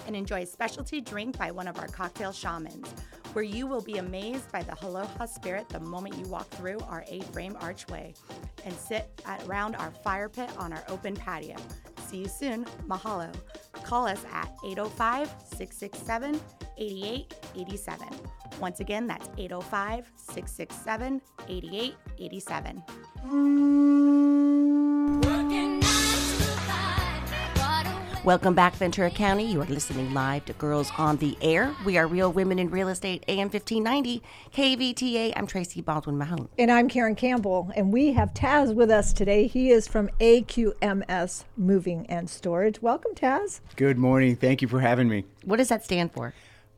[0.08, 2.88] and enjoy a specialty drink by one of our cocktail shamans,
[3.34, 7.04] where you will be amazed by the aloha spirit the moment you walk through our
[7.08, 8.14] eight frame archway
[8.66, 9.10] and sit
[9.46, 11.56] around our fire pit on our open patio.
[12.08, 12.66] See you soon.
[12.88, 13.34] Mahalo.
[13.84, 16.40] Call us at 805 667
[16.78, 18.08] 8887.
[18.60, 24.33] Once again, that's 805 667 8887.
[28.24, 29.52] Welcome back, Ventura County.
[29.52, 31.76] You are listening live to Girls on the Air.
[31.84, 35.34] We are Real Women in Real Estate, AM 1590, KVTA.
[35.36, 36.48] I'm Tracy Baldwin Mahone.
[36.58, 39.46] And I'm Karen Campbell, and we have Taz with us today.
[39.46, 42.82] He is from AQMS Moving and Storage.
[42.82, 43.60] Welcome, Taz.
[43.76, 44.38] Good morning.
[44.38, 45.26] Thank you for having me.
[45.44, 46.34] What does that stand for?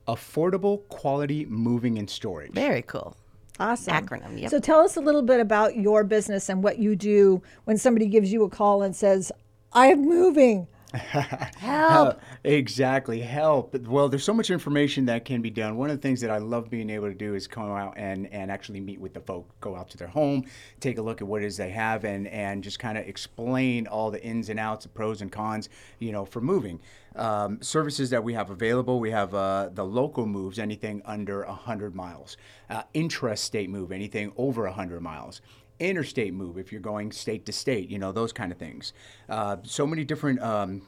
[0.08, 2.54] Affordable quality moving and storage.
[2.54, 3.16] Very cool.
[3.60, 3.94] Awesome.
[3.94, 4.50] Acronym, yep.
[4.50, 8.08] So tell us a little bit about your business and what you do when somebody
[8.08, 9.32] gives you a call and says,
[9.72, 10.68] I am moving.
[11.58, 12.22] Help.
[12.44, 13.20] Exactly.
[13.20, 13.76] Help.
[13.88, 15.78] Well, there's so much information that can be done.
[15.78, 18.28] One of the things that I love being able to do is come out and,
[18.32, 20.46] and actually meet with the folk, go out to their home,
[20.80, 23.88] take a look at what it is they have, and, and just kind of explain
[23.88, 26.80] all the ins and outs, the pros and cons, you know, for moving.
[27.16, 31.96] Um, services that we have available, we have uh, the local moves, anything under 100
[31.96, 32.38] miles,
[32.70, 35.42] uh, intrastate move, anything over 100 miles
[35.80, 38.94] interstate move if you're going state to state, you know, those kind of things.
[39.30, 40.82] Uh, so many different um,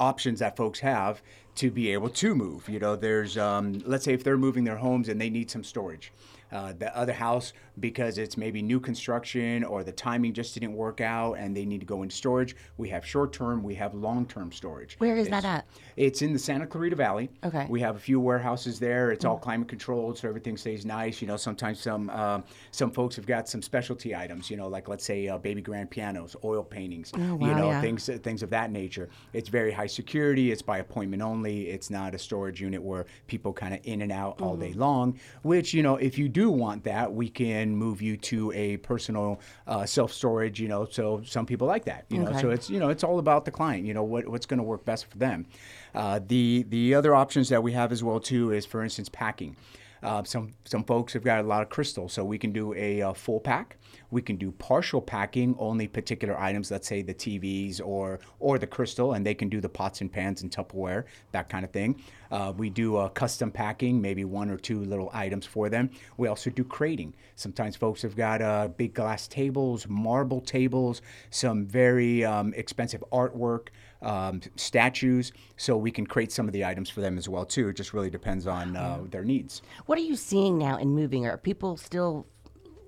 [0.00, 1.22] options that folks have
[1.56, 2.68] to be able to move.
[2.68, 5.64] You know, there's, um, let's say if they're moving their homes and they need some
[5.64, 6.12] storage.
[6.50, 11.00] Uh, the other house, because it's maybe new construction or the timing just didn't work
[11.00, 14.24] out and they need to go in storage, we have short term, we have long
[14.26, 14.94] term storage.
[14.98, 15.66] Where is that at?
[15.96, 17.28] It's in the Santa Clarita Valley.
[17.44, 17.66] Okay.
[17.68, 19.10] We have a few warehouses there.
[19.10, 21.20] It's all climate controlled, so everything stays nice.
[21.20, 24.50] You know, sometimes some um, some folks have got some specialty items.
[24.50, 27.12] You know, like let's say uh, baby grand pianos, oil paintings.
[27.14, 27.80] Oh, wow, you know, yeah.
[27.82, 29.08] things things of that nature.
[29.32, 30.50] It's very high security.
[30.50, 31.68] It's by appointment only.
[31.68, 34.62] It's not a storage unit where people kind of in and out all Mm-hmm.
[34.62, 35.20] day long.
[35.42, 39.40] Which you know, if you do want that, we can move you to a personal
[39.66, 40.60] uh, self storage.
[40.60, 42.04] You know, so some people like that.
[42.08, 43.84] You know, so it's you know it's all about the client.
[43.84, 45.46] You know what what's going to work best for them.
[45.94, 49.56] Uh, the the other options that we have as well too is, for instance, packing.
[50.02, 53.02] Uh, some some folks have got a lot of crystal, so we can do a,
[53.02, 53.76] uh full pack.
[54.10, 56.70] We can do partial packing, only particular items.
[56.70, 60.10] Let's say the TVs or or the crystal, and they can do the pots and
[60.10, 62.00] pans and Tupperware, that kind of thing.
[62.30, 65.90] Uh, we do uh, custom packing, maybe one or two little items for them.
[66.16, 67.14] We also do crating.
[67.36, 73.68] Sometimes folks have got uh, big glass tables, marble tables, some very um, expensive artwork
[74.02, 77.68] um, statues, so we can create some of the items for them as well too.
[77.68, 79.62] It just really depends on uh, their needs.
[79.86, 81.26] What are you seeing now in moving?
[81.26, 82.26] Are people still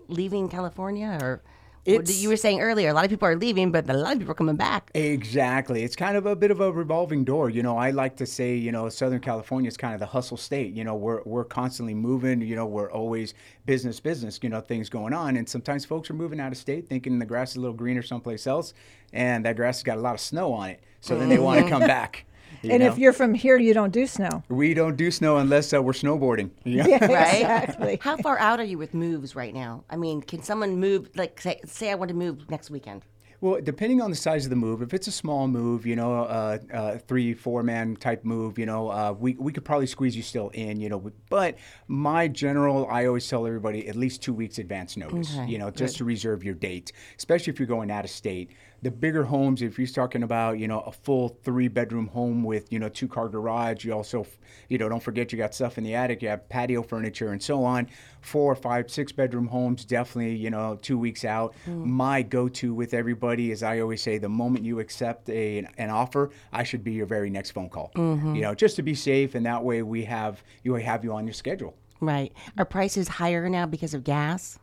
[0.09, 1.43] leaving California, or
[1.85, 2.91] what It's- you were saying earlier?
[2.91, 4.91] A lot of people are leaving, but a lot of people are coming back.
[4.95, 5.83] Exactly.
[5.83, 7.49] It's kind of a bit of a revolving door.
[7.49, 10.37] You know, I like to say, you know, Southern California is kind of the hustle
[10.37, 10.75] state.
[10.75, 12.43] You know, we're, we're constantly moving.
[12.43, 13.35] You know, we're always
[13.67, 15.37] business, business, you know, things going on.
[15.37, 18.03] And sometimes folks are moving out of state thinking the grass is a little greener
[18.03, 18.75] someplace else,
[19.13, 20.83] and that grass has got a lot of snow on it.
[21.01, 22.27] So then they want to come back.
[22.63, 22.89] you and know?
[22.89, 24.43] if you're from here, you don't do snow.
[24.49, 26.51] we don't do snow unless uh, we're snowboarding.
[26.65, 26.87] Yeah.
[26.87, 27.41] Yeah, Right?
[27.41, 27.99] exactly.
[28.03, 29.85] How far out are you with moves right now?
[29.89, 31.09] I mean, can someone move?
[31.17, 33.03] Like, say, say I want to move next weekend.
[33.43, 36.25] Well, depending on the size of the move, if it's a small move, you know,
[36.25, 40.15] uh, uh, three, four man type move, you know, uh, we, we could probably squeeze
[40.15, 41.11] you still in, you know.
[41.31, 41.57] But
[41.89, 45.71] my general, I always tell everybody at least two weeks advance notice, Okay, you know,
[45.71, 48.51] just to reserve your date, especially if you're going out of state.
[48.83, 52.73] The bigger homes, if you're talking about, you know, a full three bedroom home with,
[52.73, 54.27] you know, two car garage, you also,
[54.69, 57.43] you know, don't forget you got stuff in the attic, you have patio furniture and
[57.43, 57.89] so on.
[58.23, 61.55] Four, five, six bedroom homes, definitely, you know, two weeks out.
[61.67, 61.85] Mm.
[61.85, 65.91] My go to with everybody is I always say the moment you accept a, an
[65.91, 67.93] offer, I should be your very next phone call.
[67.97, 68.35] Mm-hmm.
[68.35, 71.27] You know, just to be safe, and that way we have you have you on
[71.27, 71.77] your schedule.
[72.01, 72.33] Right.
[72.57, 74.59] Are prices higher now because of gas?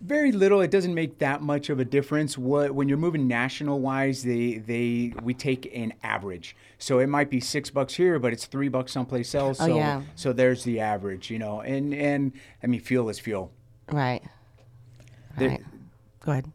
[0.00, 0.62] Very little.
[0.62, 2.38] It doesn't make that much of a difference.
[2.38, 6.56] What when you're moving national wise, they they we take an average.
[6.78, 9.58] So it might be six bucks here, but it's three bucks someplace else.
[9.60, 10.02] Oh, so yeah.
[10.14, 11.60] so there's the average, you know.
[11.60, 12.32] And and
[12.62, 13.52] I mean, fuel is fuel.
[13.92, 14.22] Right.
[15.36, 15.64] There- Right.
[16.20, 16.52] Go ahead.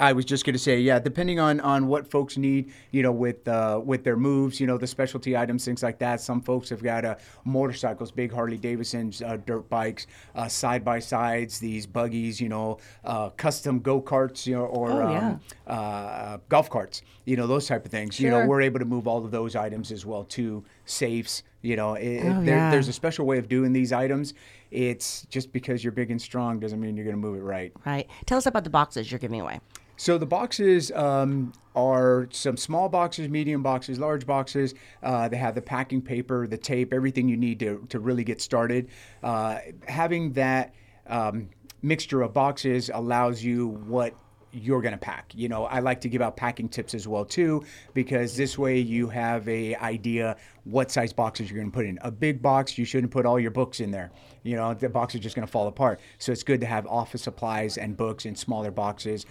[0.00, 3.12] I was just going to say, yeah, depending on, on what folks need, you know,
[3.12, 6.20] with uh, with their moves, you know, the specialty items, things like that.
[6.20, 10.98] Some folks have got uh, motorcycles, big Harley Davidsons, uh, dirt bikes, uh, side by
[10.98, 16.38] sides, these buggies, you know, uh, custom go karts, you know, or Oh, um, uh,
[16.48, 18.18] golf carts, you know, those type of things.
[18.18, 20.64] You know, we're able to move all of those items as well too.
[20.86, 22.70] Safes, you know, it, Oh, there, yeah.
[22.70, 24.34] there's a special way of doing these items.
[24.70, 27.72] It's just because you're big and strong doesn't mean you're going to move it right.
[27.86, 28.08] Right.
[28.26, 29.60] Tell us about the boxes you're giving away.
[29.96, 34.74] So the boxes um, are some small boxes, medium boxes, large boxes.
[35.02, 38.40] Uh, they have the packing paper, the tape, everything you need to, to really get
[38.40, 38.88] started.
[39.22, 40.74] Uh, having that
[41.06, 41.48] um,
[41.82, 44.14] mixture of boxes allows you what
[44.54, 45.32] you're going to pack.
[45.34, 48.78] You know, I like to give out packing tips as well too because this way
[48.78, 51.98] you have a idea what size boxes you're going to put in.
[52.02, 54.12] A big box, you shouldn't put all your books in there.
[54.44, 56.00] You know, the box is just going to fall apart.
[56.18, 59.26] So it's good to have office supplies and books in smaller boxes.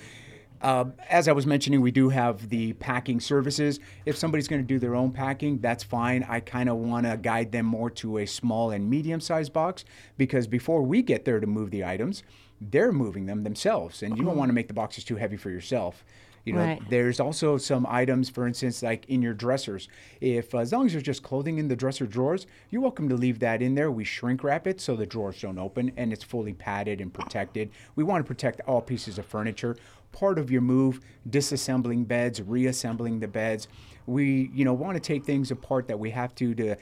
[0.64, 3.82] Uh, as I was mentioning, we do have the packing services.
[4.06, 6.26] If somebody's going to do their own packing, that's fine.
[6.28, 9.84] I kind of want to guide them more to a small and medium sized box
[10.18, 12.24] because before we get there to move the items,
[12.62, 14.02] they're moving them themselves.
[14.02, 16.06] And you don't want to make the boxes too heavy for yourself.
[16.46, 16.82] You know, Right.
[16.90, 19.88] there's also some items, for instance, like in your dressers.
[20.20, 23.40] If as long as there's just clothing in the dresser drawers, you're welcome to leave
[23.40, 23.90] that in there.
[23.90, 27.70] We shrink wrap it so the drawers don't open and it's fully padded and protected.
[27.96, 29.78] We want to protect all pieces of furniture.
[30.14, 33.68] Part of your move, disassembling beds, reassembling the beds.
[34.06, 36.76] We, you know, want to take things apart that we have to to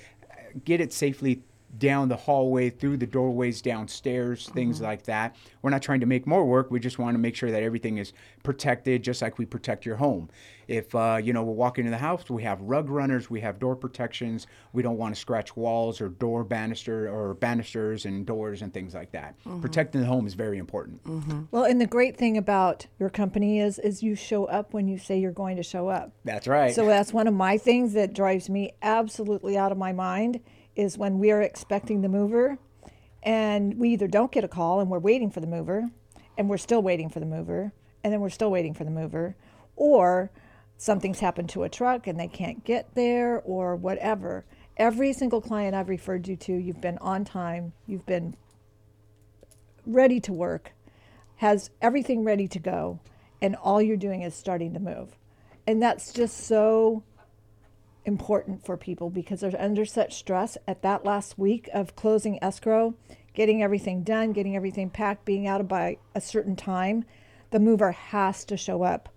[0.65, 1.41] get it safely
[1.77, 4.85] down the hallway, through the doorways, downstairs, things mm-hmm.
[4.85, 5.35] like that.
[5.61, 6.71] We're not trying to make more work.
[6.71, 9.95] We just want to make sure that everything is protected, just like we protect your
[9.95, 10.29] home.
[10.67, 13.59] If uh, you know we're walking in the house, we have rug runners, we have
[13.59, 14.47] door protections.
[14.73, 18.93] We don't want to scratch walls or door banister or banisters and doors and things
[18.93, 19.35] like that.
[19.45, 19.61] Mm-hmm.
[19.61, 21.03] Protecting the home is very important.
[21.03, 21.41] Mm-hmm.
[21.51, 24.97] Well, and the great thing about your company is is you show up when you
[24.97, 26.13] say you're going to show up.
[26.23, 26.73] That's right.
[26.73, 30.39] So that's one of my things that drives me absolutely out of my mind
[30.75, 32.57] is when we are expecting the mover
[33.23, 35.89] and we either don't get a call and we're waiting for the mover
[36.37, 37.71] and we're still waiting for the mover
[38.03, 39.35] and then we're still waiting for the mover
[39.75, 40.31] or
[40.77, 44.45] something's happened to a truck and they can't get there or whatever.
[44.77, 48.35] Every single client I've referred you to, you've been on time, you've been
[49.85, 50.71] ready to work,
[51.37, 52.99] has everything ready to go,
[53.41, 55.17] and all you're doing is starting to move.
[55.67, 57.03] And that's just so
[58.05, 62.95] important for people because they're under such stress at that last week of closing escrow,
[63.33, 67.05] getting everything done, getting everything packed, being out by a certain time.
[67.51, 69.09] The mover has to show up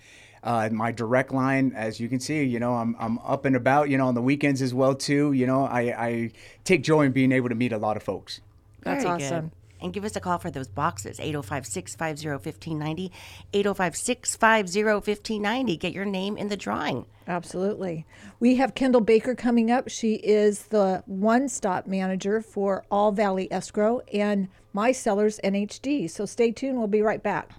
[0.44, 3.90] uh, my direct line, as you can see, you know, I'm, I'm up and about,
[3.90, 5.34] you know, on the weekends as well too.
[5.34, 6.32] You know, I, I
[6.64, 8.42] take joy in being able to meet a lot of folks.
[8.82, 9.52] That's Very good.
[9.82, 13.12] And give us a call for those boxes 805 650 1590.
[13.54, 15.78] 805 650 1590.
[15.78, 17.06] Get your name in the drawing.
[17.28, 18.06] Absolutely.
[18.40, 19.90] We have Kendall Baker coming up.
[19.90, 26.10] She is the one stop manager for All Valley Escrow and My Sellers NHD.
[26.10, 26.78] So stay tuned.
[26.78, 27.52] We'll be right back.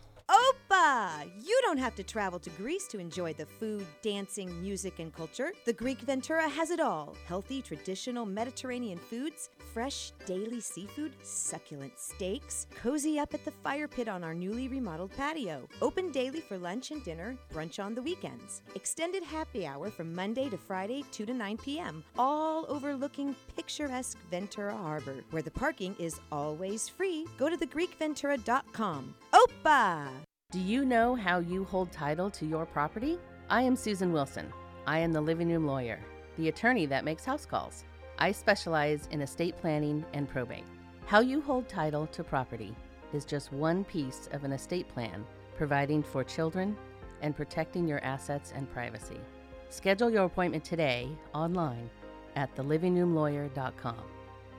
[0.80, 5.52] You don't have to travel to Greece to enjoy the food, dancing, music, and culture.
[5.66, 12.66] The Greek Ventura has it all healthy, traditional Mediterranean foods, fresh daily seafood, succulent steaks,
[12.74, 16.92] cozy up at the fire pit on our newly remodeled patio, open daily for lunch
[16.92, 21.34] and dinner, brunch on the weekends, extended happy hour from Monday to Friday, 2 to
[21.34, 27.26] 9 p.m., all overlooking picturesque Ventura Harbor, where the parking is always free.
[27.38, 29.14] Go to thegreekventura.com.
[29.32, 30.08] Opa!
[30.50, 33.20] Do you know how you hold title to your property?
[33.48, 34.52] I am Susan Wilson.
[34.84, 36.00] I am the living room lawyer,
[36.36, 37.84] the attorney that makes house calls.
[38.18, 40.64] I specialize in estate planning and probate.
[41.06, 42.74] How you hold title to property
[43.12, 45.24] is just one piece of an estate plan,
[45.56, 46.76] providing for children
[47.22, 49.20] and protecting your assets and privacy.
[49.68, 51.88] Schedule your appointment today online
[52.34, 54.02] at thelivingroomlawyer.com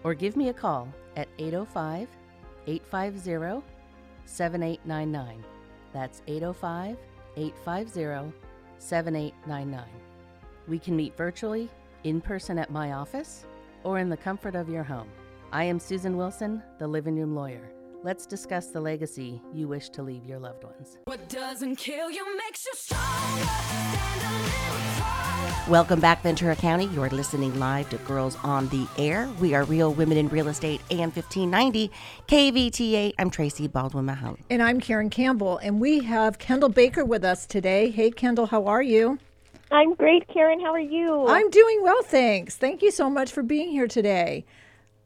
[0.06, 0.88] or give me a call
[1.18, 2.08] at 805
[2.66, 3.68] 850
[4.24, 5.44] 7899.
[5.94, 6.98] That's 805
[7.38, 8.36] 850
[8.78, 9.86] 7899.
[10.68, 11.70] We can meet virtually,
[12.04, 13.46] in person at my office,
[13.84, 15.10] or in the comfort of your home.
[15.52, 17.72] I am Susan Wilson, the living room lawyer.
[18.04, 20.98] Let's discuss the legacy you wish to leave your loved ones.
[21.06, 24.81] What doesn't kill you makes you stronger.
[25.70, 26.88] Welcome back, Ventura County.
[26.88, 29.30] You're listening live to Girls on the Air.
[29.40, 31.92] We are Real Women in Real Estate, AM 1590,
[32.28, 33.14] KVTA.
[33.20, 34.40] I'm Tracy Baldwin Mahone.
[34.50, 37.92] And I'm Karen Campbell, and we have Kendall Baker with us today.
[37.92, 39.20] Hey, Kendall, how are you?
[39.70, 40.60] I'm great, Karen.
[40.60, 41.28] How are you?
[41.28, 42.58] I'm doing well, thanks.
[42.58, 44.46] Thank you so much for being here today.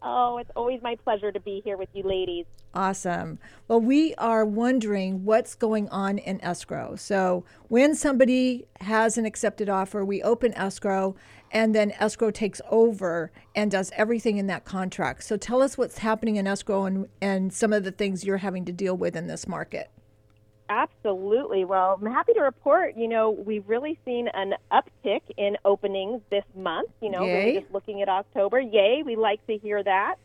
[0.02, 2.46] Oh, it's always my pleasure to be here with you ladies.
[2.76, 3.40] Awesome.
[3.70, 6.98] Well, we are wondering what's going on in escrow.
[6.98, 11.16] So, when somebody has an accepted offer, we open escrow
[11.52, 15.24] and then escrow takes over and does everything in that contract.
[15.24, 18.66] So, tell us what's happening in escrow and, and some of the things you're having
[18.66, 19.90] to deal with in this market.
[20.68, 21.64] Absolutely.
[21.64, 26.44] Well, I'm happy to report, you know, we've really seen an uptick in openings this
[26.56, 28.60] month, you know, really just looking at October.
[28.60, 30.16] Yay, we like to hear that.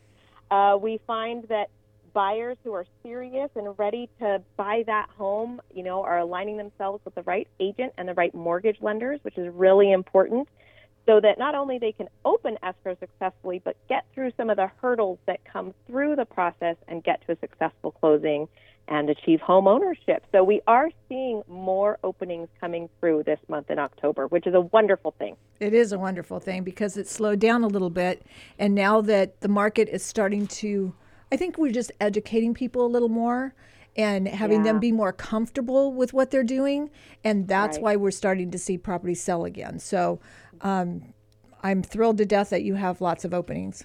[0.51, 1.68] Uh, we find that
[2.12, 7.04] buyers who are serious and ready to buy that home, you know, are aligning themselves
[7.04, 10.48] with the right agent and the right mortgage lenders, which is really important.
[11.06, 14.70] So that not only they can open escrow successfully, but get through some of the
[14.80, 18.48] hurdles that come through the process and get to a successful closing
[18.86, 20.24] and achieve home ownership.
[20.32, 24.61] So we are seeing more openings coming through this month in October, which is a
[24.61, 25.36] wonderful thing.
[25.61, 28.26] It is a wonderful thing because it slowed down a little bit.
[28.58, 30.92] And now that the market is starting to,
[31.33, 33.55] I think we're just educating people a little more
[33.97, 36.91] and having them be more comfortable with what they're doing.
[37.24, 37.83] And that's Right.
[37.83, 39.78] why we're starting to see properties sell again.
[39.78, 40.20] So
[40.61, 41.14] um,
[41.62, 43.85] I'm thrilled to death that you have lots of openings.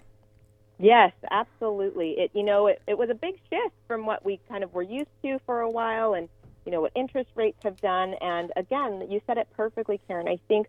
[0.78, 2.12] Yes, absolutely.
[2.18, 4.82] It you know it, it was a big shift from what we kind of were
[4.84, 6.28] used to for a while, and
[6.66, 8.16] you know what interest rates have done.
[8.22, 10.28] And again, you said it perfectly, Karen.
[10.28, 10.68] I think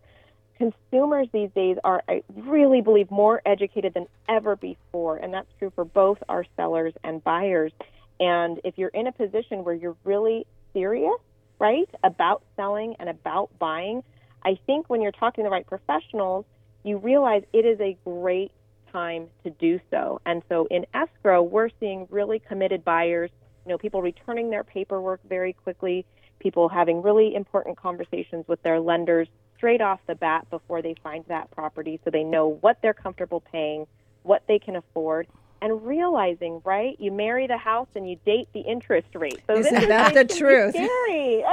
[0.57, 5.71] consumers these days are, I really believe, more educated than ever before, and that's true
[5.75, 7.71] for both our sellers and buyers.
[8.19, 11.19] And if you're in a position where you're really serious,
[11.59, 14.03] right, about selling and about buying,
[14.43, 16.45] I think when you're talking to the right professionals,
[16.83, 18.51] you realize it is a great
[18.91, 20.21] time to do so.
[20.25, 23.29] And so in escrow, we're seeing really committed buyers,
[23.65, 26.05] you know, people returning their paperwork very quickly,
[26.39, 29.27] people having really important conversations with their lenders
[29.57, 33.41] straight off the bat before they find that property so they know what they're comfortable
[33.51, 33.85] paying,
[34.23, 35.27] what they can afford.
[35.59, 36.95] And realizing, right?
[36.99, 39.39] You marry the house and you date the interest rate.
[39.47, 40.75] So Isn't that the truth?
[40.75, 41.43] Scary.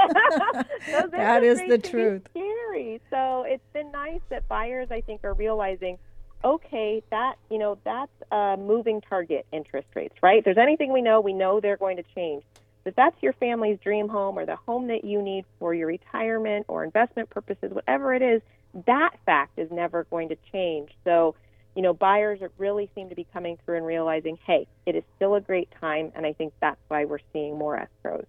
[1.11, 2.23] That is the rates can be truth.
[2.31, 3.01] Scary.
[3.09, 5.99] So it's been nice that buyers, I think, are realizing,
[6.45, 10.39] okay, that you know that's a moving target interest rates, right?
[10.39, 12.45] If there's anything we know, we know they're going to change.
[12.85, 15.89] But if that's your family's dream home or the home that you need for your
[15.89, 18.43] retirement or investment purposes, whatever it is,
[18.87, 20.91] that fact is never going to change.
[21.05, 21.35] So,
[21.75, 25.03] you know, buyers are really seem to be coming through and realizing, hey, it is
[25.17, 28.27] still a great time, and I think that's why we're seeing more escrows.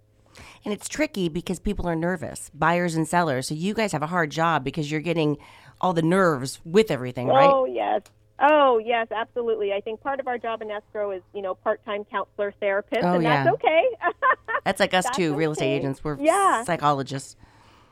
[0.64, 3.48] And it's tricky because people are nervous, buyers and sellers.
[3.48, 5.38] So you guys have a hard job because you're getting
[5.80, 7.52] all the nerves with everything, right?
[7.54, 8.02] Oh yes.
[8.40, 9.72] Oh yes, absolutely.
[9.72, 13.16] I think part of our job in escrow is, you know, part-time counselor, therapist, Oh,
[13.16, 13.84] and that's okay.
[14.66, 16.04] That's like us That's too, real estate agents.
[16.04, 16.64] We're Yeah.
[16.64, 17.36] psychologists.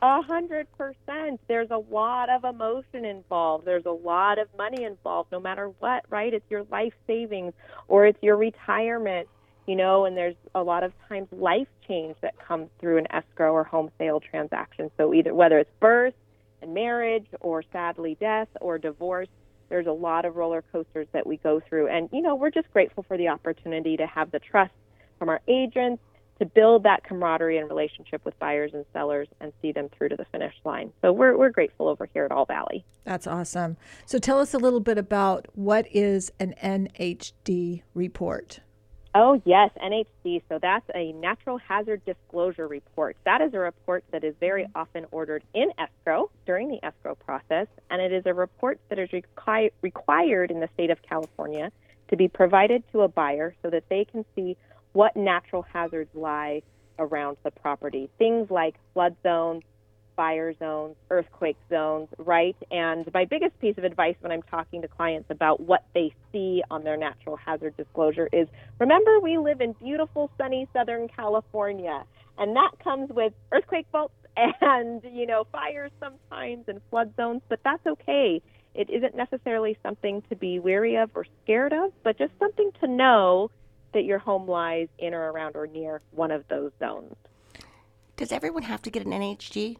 [0.02, 1.40] A hundred percent.
[1.46, 3.64] There's a lot of emotion involved.
[3.64, 6.34] There's a lot of money involved, no matter what, right?
[6.34, 7.54] It's your life savings
[7.86, 9.28] or it's your retirement,
[9.66, 13.52] you know, and there's a lot of times life change that comes through an escrow
[13.52, 14.90] or home sale transaction.
[14.98, 16.14] So either whether it's birth
[16.60, 19.28] and marriage or sadly death or divorce,
[19.74, 21.88] there's a lot of roller coasters that we go through.
[21.88, 24.70] And, you know, we're just grateful for the opportunity to have the trust
[25.18, 26.00] from our agents
[26.38, 30.16] to build that camaraderie and relationship with buyers and sellers and see them through to
[30.16, 30.92] the finish line.
[31.02, 32.84] So we're, we're grateful over here at All Valley.
[33.02, 33.76] That's awesome.
[34.06, 38.60] So tell us a little bit about what is an NHD report.
[39.16, 40.42] Oh, yes, NHD.
[40.48, 43.16] So that's a natural hazard disclosure report.
[43.24, 47.68] That is a report that is very often ordered in escrow during the escrow process,
[47.90, 51.70] and it is a report that is requi- required in the state of California
[52.08, 54.56] to be provided to a buyer so that they can see
[54.92, 56.62] what natural hazards lie
[56.98, 58.10] around the property.
[58.18, 59.62] Things like flood zones,
[60.16, 62.56] fire zones, earthquake zones, right?
[62.70, 66.62] And my biggest piece of advice when I'm talking to clients about what they see
[66.70, 68.48] on their natural hazard disclosure is
[68.78, 72.04] remember, we live in beautiful, sunny Southern California,
[72.38, 74.14] and that comes with earthquake faults
[74.60, 78.42] and, you know, fires sometimes and flood zones, but that's okay.
[78.74, 82.88] It isn't necessarily something to be weary of or scared of, but just something to
[82.88, 83.50] know
[83.92, 87.14] that your home lies in or around or near one of those zones.
[88.16, 89.78] Does everyone have to get an NHD?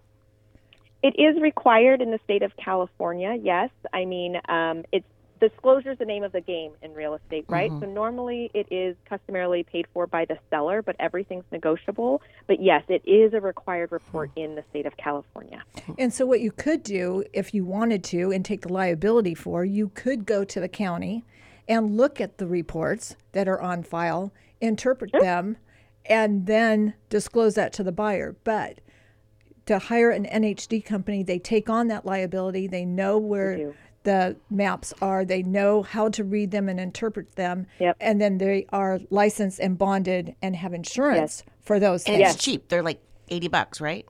[1.05, 3.37] It is required in the state of California.
[3.39, 5.07] Yes, I mean um, it's
[5.39, 7.71] disclosure is the name of the game in real estate, right?
[7.71, 7.81] Mhm.
[7.81, 12.23] So normally it is customarily paid for by the seller, but everything's negotiable.
[12.47, 15.63] But yes, it is a required report in the state of California.
[15.99, 19.63] And so, what you could do if you wanted to and take the liability for,
[19.63, 21.23] you could go to the county
[21.69, 24.33] and look at the reports that are on file,
[24.63, 25.59] interpret them,
[26.07, 28.37] and then disclose that to the buyer.
[28.45, 28.81] But
[29.67, 32.67] to hire an NHD company, they take on that liability.
[32.67, 35.25] They know where the maps are.
[35.25, 37.67] They know how to read them and interpret them.
[37.79, 37.97] Yep.
[38.01, 42.35] And then they are licensed and bonded and have insurance for those And things.
[42.35, 42.69] it's cheap.
[42.69, 43.01] They're like
[43.31, 44.07] 80 bucks, right?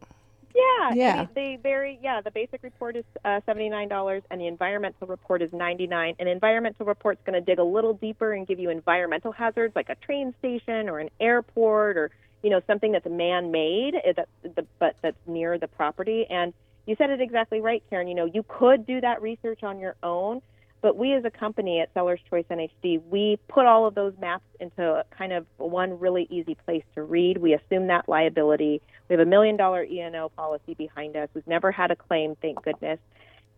[0.56, 1.20] Yeah, Yeah.
[1.20, 1.98] and They vary.
[2.02, 5.88] Yeah, the basic report is uh, seventy nine dollars, and the environmental report is ninety
[5.88, 6.14] nine.
[6.20, 9.88] An environmental report's going to dig a little deeper and give you environmental hazards like
[9.88, 12.10] a train station or an airport or
[12.44, 16.26] you know something that's man made, that the, but that's near the property.
[16.28, 16.52] And
[16.86, 18.06] you said it exactly right, Karen.
[18.06, 20.42] You know, you could do that research on your own,
[20.82, 24.44] but we as a company at Sellers Choice NHD, we put all of those maps
[24.60, 27.38] into kind of one really easy place to read.
[27.38, 28.82] We assume that liability.
[29.08, 31.30] We have a million dollar E&O policy behind us.
[31.32, 32.98] We've never had a claim, thank goodness.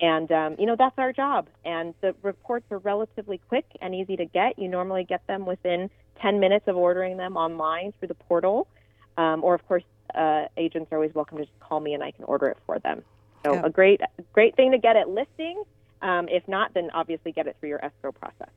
[0.00, 1.48] And, um, you know, that's our job.
[1.64, 4.58] And the reports are relatively quick and easy to get.
[4.58, 8.68] You normally get them within 10 minutes of ordering them online through the portal.
[9.16, 12.10] Um, or, of course, uh, agents are always welcome to just call me and I
[12.10, 13.02] can order it for them.
[13.44, 13.62] So Yeah.
[13.64, 14.00] a great,
[14.32, 15.62] great thing to get at listing.
[16.02, 18.50] Um, if not, then obviously get it through your escrow process.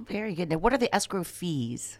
[0.00, 0.50] Very good.
[0.50, 1.98] Now, what are the escrow fees?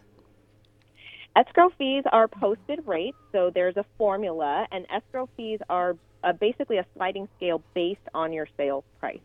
[1.35, 6.77] Escrow fees are posted rates, so there's a formula, and escrow fees are uh, basically
[6.77, 9.19] a sliding scale based on your sales price.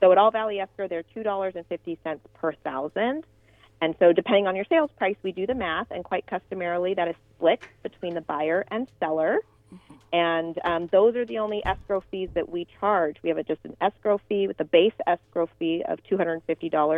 [0.00, 3.24] So at All Valley Escrow, they're two dollars and fifty cents per thousand,
[3.80, 7.06] and so depending on your sales price, we do the math, and quite customarily that
[7.06, 9.38] is split between the buyer and seller.
[10.12, 13.16] And um, those are the only escrow fees that we charge.
[13.22, 16.42] We have a, just an escrow fee with a base escrow fee of $250.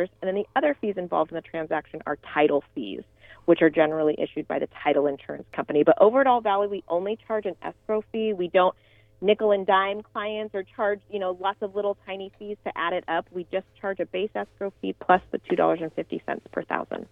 [0.01, 3.03] And then the other fees involved in the transaction are title fees,
[3.45, 5.85] which are generally issued by the title insurance company.
[5.85, 8.33] But over at All Valley, we only charge an escrow fee.
[8.33, 8.75] We don't
[9.21, 12.93] nickel and dime clients or charge, you know, lots of little tiny fees to add
[12.93, 13.27] it up.
[13.31, 16.21] We just charge a base escrow fee plus the $2.50
[16.51, 17.07] per thousand.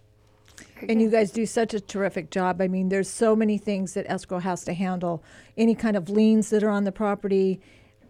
[0.88, 2.60] And you guys do such a terrific job.
[2.60, 5.22] I mean, there's so many things that escrow has to handle.
[5.56, 7.60] Any kind of liens that are on the property,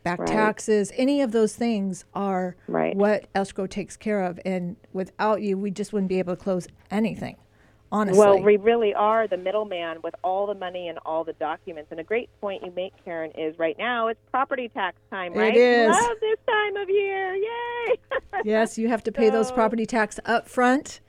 [0.03, 0.29] back Right.
[0.29, 2.97] taxes, any of those things are Right.
[2.97, 4.41] what escrow takes care of.
[4.45, 7.37] And without you, we just wouldn't be able to close anything.
[7.93, 8.19] Honestly.
[8.19, 11.91] Well, we really are the middleman with all the money and all the documents.
[11.91, 15.55] And a great point you make, Karen, is right now it's property tax time, right?
[15.55, 15.91] is.
[15.91, 17.35] Love this time of year.
[17.35, 17.97] Yay!
[18.45, 21.01] yes, you have to pay those property tax up front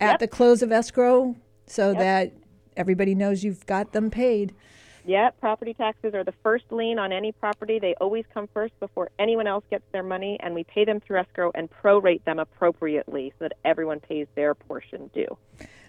[0.00, 0.18] at Yep.
[0.20, 1.36] the close of escrow
[1.66, 1.98] so Yep.
[1.98, 2.32] that
[2.76, 4.54] everybody knows you've got them paid.
[5.04, 7.78] Yeah, property taxes are the first lien on any property.
[7.78, 11.18] They always come first before anyone else gets their money, and we pay them through
[11.20, 15.38] escrow and prorate them appropriately so that everyone pays their portion due.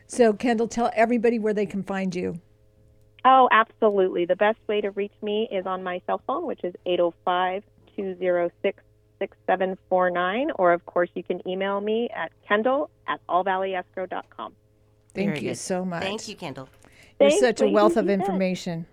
[0.08, 2.40] So, Kendall, tell everybody where they can find you.
[3.26, 4.26] Oh, absolutely.
[4.26, 7.64] The best way to reach me is on my cell phone, which is 805
[7.96, 8.82] 206
[9.22, 10.52] 6749.
[10.56, 14.54] Or, of course, you can email me at kendall at allvalleyescrow.com.
[15.14, 15.58] Thank Very you good.
[15.58, 16.02] so much.
[16.04, 16.70] Thank you, Kendall.
[17.20, 18.22] You're Thanks, such a wealth of You bet.
[18.22, 18.86] information.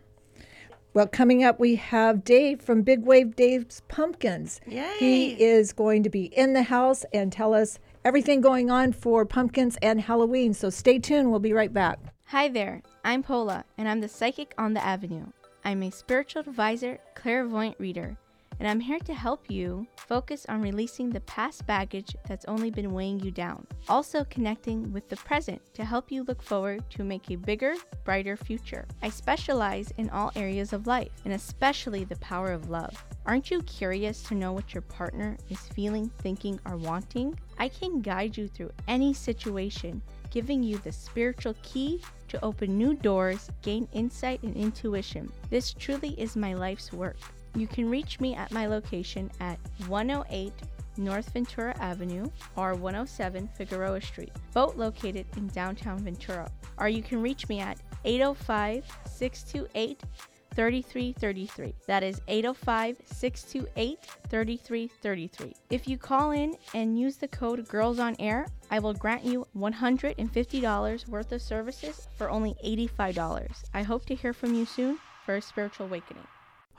[0.95, 4.61] Well, coming up, we have Dave from Big Wave Dave's Pumpkins.
[4.67, 4.91] Yay.
[4.99, 9.25] He is going to be in the house and tell us everything going on for
[9.25, 10.55] pumpkins and Halloween.
[10.55, 11.31] So stay tuned.
[11.31, 11.99] We'll be right back.
[12.27, 15.27] Hi there, I'm Pola, and I'm the psychic on the avenue.
[15.65, 18.19] I'm a spiritual advisor, clairvoyant reader,
[18.59, 22.93] and I'm here to help you focus on releasing the past baggage that's only been
[22.93, 23.67] weighing you down.
[23.89, 28.37] Also, connecting with the present to help you look forward to make a bigger, brighter
[28.37, 28.87] future.
[29.03, 33.05] I specialize in all areas of life, and especially the power of love.
[33.27, 37.39] Aren't you curious to know what your partner is feeling, thinking, or wanting?
[37.59, 42.95] I can guide you through any situation giving you the spiritual key to open new
[42.95, 45.31] doors, gain insight and intuition.
[45.51, 47.17] This truly is my life's work.
[47.59, 50.53] You can reach me at my location at 108
[50.97, 56.49] North Ventura Avenue or 107 Figueroa Street, both located in downtown Ventura.
[56.79, 60.03] Or you can reach me at 805 628
[60.55, 61.75] 3333.
[61.87, 63.99] That is 805 628
[64.29, 65.55] 3333.
[65.71, 69.47] If you call in and use the code Girls on Air, I will grant you
[69.57, 73.65] $150 worth of services for only $85.
[73.75, 76.27] I hope to hear from you soon for a spiritual awakening.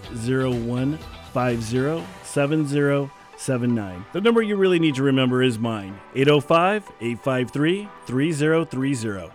[3.42, 4.12] 01507079.
[4.12, 9.32] The number you really need to remember is mine 805 853 3030.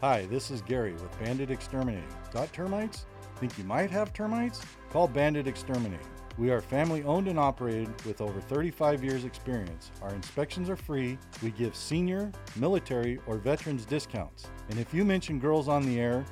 [0.00, 2.08] Hi, this is Gary with Bandit Exterminating.
[2.32, 3.06] Got termites?
[3.36, 4.64] Think you might have termites?
[4.90, 6.06] Call Bandit Exterminating.
[6.38, 9.90] We are family owned and operated with over 35 years experience.
[10.00, 11.18] Our inspections are free.
[11.42, 14.46] We give senior, military, or veterans discounts.
[14.70, 16.24] And if you mention girls on the air,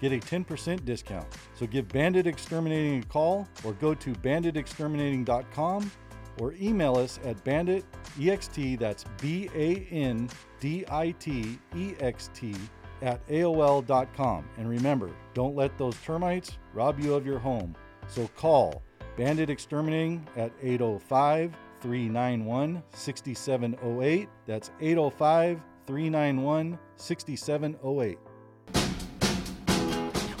[0.00, 1.26] get a 10% discount.
[1.54, 5.90] So give Bandit Exterminating a call or go to banditexterminating.com
[6.38, 10.28] or email us at banditext, that's B A N
[10.60, 12.54] D I T E X T,
[13.02, 14.48] at AOL.com.
[14.58, 17.74] And remember, don't let those termites rob you of your home.
[18.08, 18.82] So call
[19.16, 24.28] Bandit Exterminating at 805 391 6708.
[24.46, 28.18] That's 805 391 6708.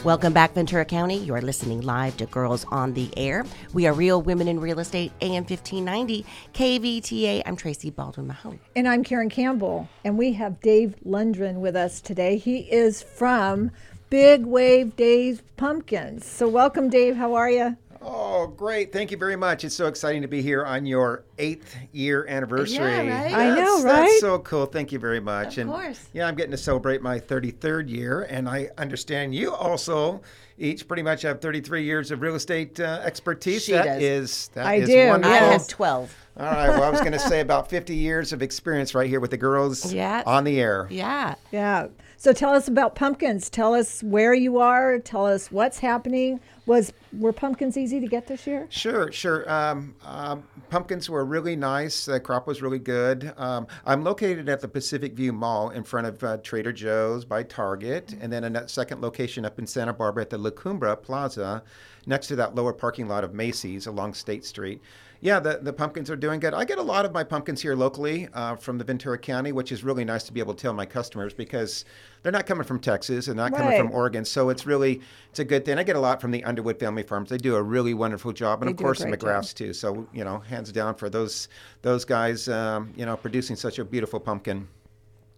[0.04, 1.16] Welcome back, Ventura County.
[1.16, 3.44] You're listening live to Girls on the Air.
[3.72, 6.24] We are Real Women in Real Estate, AM 1590,
[6.54, 7.42] KVTA.
[7.44, 8.60] I'm Tracy Baldwin Mahoney.
[8.76, 12.36] And I'm Karen Campbell, and we have Dave Lundgren with us today.
[12.36, 13.72] He is from
[14.08, 16.24] Big Wave Dave's Pumpkins.
[16.24, 17.16] So, welcome, Dave.
[17.16, 17.76] How are you?
[18.08, 18.92] Oh, great.
[18.92, 19.64] Thank you very much.
[19.64, 22.76] It's so exciting to be here on your eighth year anniversary.
[22.76, 23.34] Yeah, right?
[23.34, 24.00] I know, That's- right?
[24.02, 24.66] That's so cool.
[24.66, 25.58] Thank you very much.
[25.58, 26.06] Of and course.
[26.12, 30.20] Yeah, I'm getting to celebrate my 33rd year, and I understand you also
[30.58, 33.64] each pretty much have 33 years of real estate uh, expertise.
[33.64, 34.02] She That does.
[34.02, 35.34] is- that I is do, wonderful.
[35.34, 36.16] I have 12.
[36.38, 36.68] All right.
[36.68, 39.36] Well, I was going to say about 50 years of experience right here with the
[39.38, 40.22] girls Yeah.
[40.26, 40.86] on the air.
[40.90, 41.34] Yeah.
[41.50, 41.88] Yeah.
[42.18, 43.50] So tell us about pumpkins.
[43.50, 44.98] Tell us where you are.
[44.98, 46.40] Tell us what's happening.
[46.66, 48.66] Was were pumpkins easy to get this year?
[48.70, 49.48] Sure, sure.
[49.50, 52.06] Um, um, pumpkins were really nice.
[52.06, 53.32] The crop was really good.
[53.36, 57.44] Um, I'm located at the Pacific View Mall in front of uh, Trader Joe's by
[57.44, 61.62] Target, and then a second location up in Santa Barbara at the La Cumbre Plaza,
[62.04, 64.82] next to that lower parking lot of Macy's along State Street.
[65.20, 66.54] Yeah, the, the pumpkins are doing good.
[66.54, 69.72] I get a lot of my pumpkins here locally uh, from the Ventura County, which
[69.72, 71.84] is really nice to be able to tell my customers because
[72.22, 74.24] they're not coming from Texas, they're not coming from Oregon.
[74.24, 75.00] So it's really
[75.30, 75.78] it's a good thing.
[75.78, 77.30] I get a lot from the Underwood Family Farms.
[77.30, 79.18] They do a really wonderful job, and They of course the job.
[79.18, 79.72] McGraths too.
[79.72, 81.48] So you know, hands down for those
[81.82, 84.68] those guys, um, you know, producing such a beautiful pumpkin.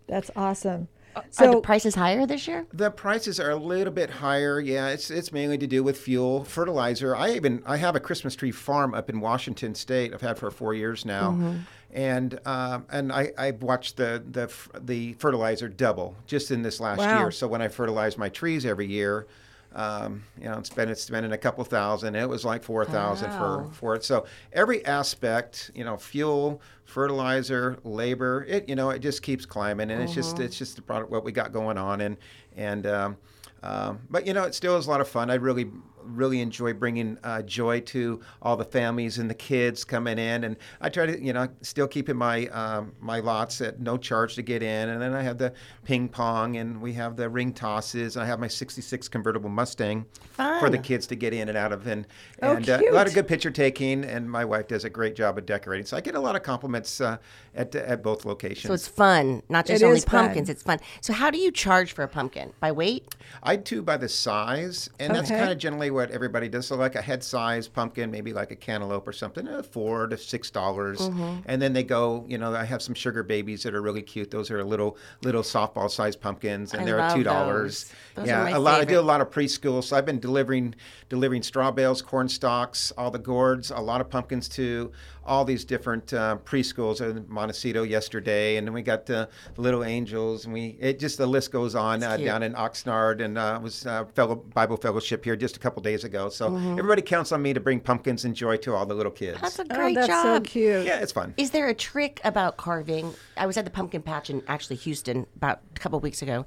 [0.07, 0.89] That's awesome.
[1.16, 2.66] Are the prices higher this year?
[2.72, 4.61] The prices are a little bit higher.
[4.61, 7.14] Yeah, it's it's mainly to do with fuel, fertilizer.
[7.16, 10.14] I even I have a Christmas tree farm up in Washington State.
[10.14, 11.61] I've had for four years now, Mhm.
[11.92, 16.98] and um, and I I've watched the the the fertilizer double just in this last
[16.98, 17.18] Wow.
[17.18, 17.30] year.
[17.30, 19.26] So when I fertilize my trees every year.
[19.75, 22.14] Um, you know, it's been it's spending a couple thousand.
[22.14, 23.37] It was like four thousand Wow.
[23.37, 24.05] for for it.
[24.05, 29.91] So every aspect, you know, fuel, fertilizer, labor, it you know, it just keeps climbing,
[29.91, 30.45] and it's just Mhm.
[30.45, 32.16] it's just the product what we got going on, and
[32.57, 33.16] and um,
[33.62, 35.31] um, but you know, it still is a lot of fun.
[35.31, 35.71] I really
[36.09, 40.56] really enjoy bringing uh, joy to all the families and the kids coming in, and
[40.80, 44.42] I try to you know still keeping my um, my lots at no charge to
[44.42, 45.52] get in, and then I have the
[45.84, 50.06] ping pong, and we have the ring tosses, and I have my '66 convertible Mustang
[50.36, 52.06] for the kids to get in and out of, and
[52.42, 55.16] Oh, and uh, a lot of good picture taking, and my wife does a great
[55.16, 55.84] job of decorating.
[55.86, 57.18] So I get a lot of compliments uh,
[57.54, 58.68] at at both locations.
[58.68, 60.24] So it's fun, not just It only is fun.
[60.26, 60.48] pumpkins.
[60.48, 60.78] It's fun.
[61.00, 62.52] So how do you charge for a pumpkin?
[62.61, 63.14] By weight?
[63.42, 66.66] I do by the size, and that's kind of generally what everybody does.
[66.68, 70.16] So, like a head size pumpkin, maybe like a cantaloupe or something, uh, four to
[70.16, 71.42] six dollars, Mhm.
[71.46, 72.24] and then they go.
[72.28, 74.30] You know, I have some sugar babies that are really cute.
[74.30, 77.92] Those are little little softball sized pumpkins, and I they're two dollars.
[78.24, 78.80] Yeah, a lot.
[78.80, 80.74] I do a lot of preschool, so I've been delivering
[81.09, 84.92] delivering straw bales, corn stalks, all the gourds, a lot of pumpkins too.
[85.29, 90.47] All these different uh, preschools in Montecito yesterday, and then we got the Little Angels,
[90.47, 93.85] and we it just the list goes on uh, down in Oxnard, and uh, was
[93.87, 96.31] uh, fellow Bible fellowship here just a couple days ago.
[96.31, 96.79] So Mhm.
[96.79, 99.39] everybody counts on me to bring pumpkins and joy to all the little kids.
[99.43, 100.87] That's a Oh, great that's so cute.
[100.87, 101.35] Yeah, it's fun.
[101.37, 103.12] Is there a trick about carving?
[103.39, 106.45] I was at the pumpkin patch in actually Houston about a couple weeks ago,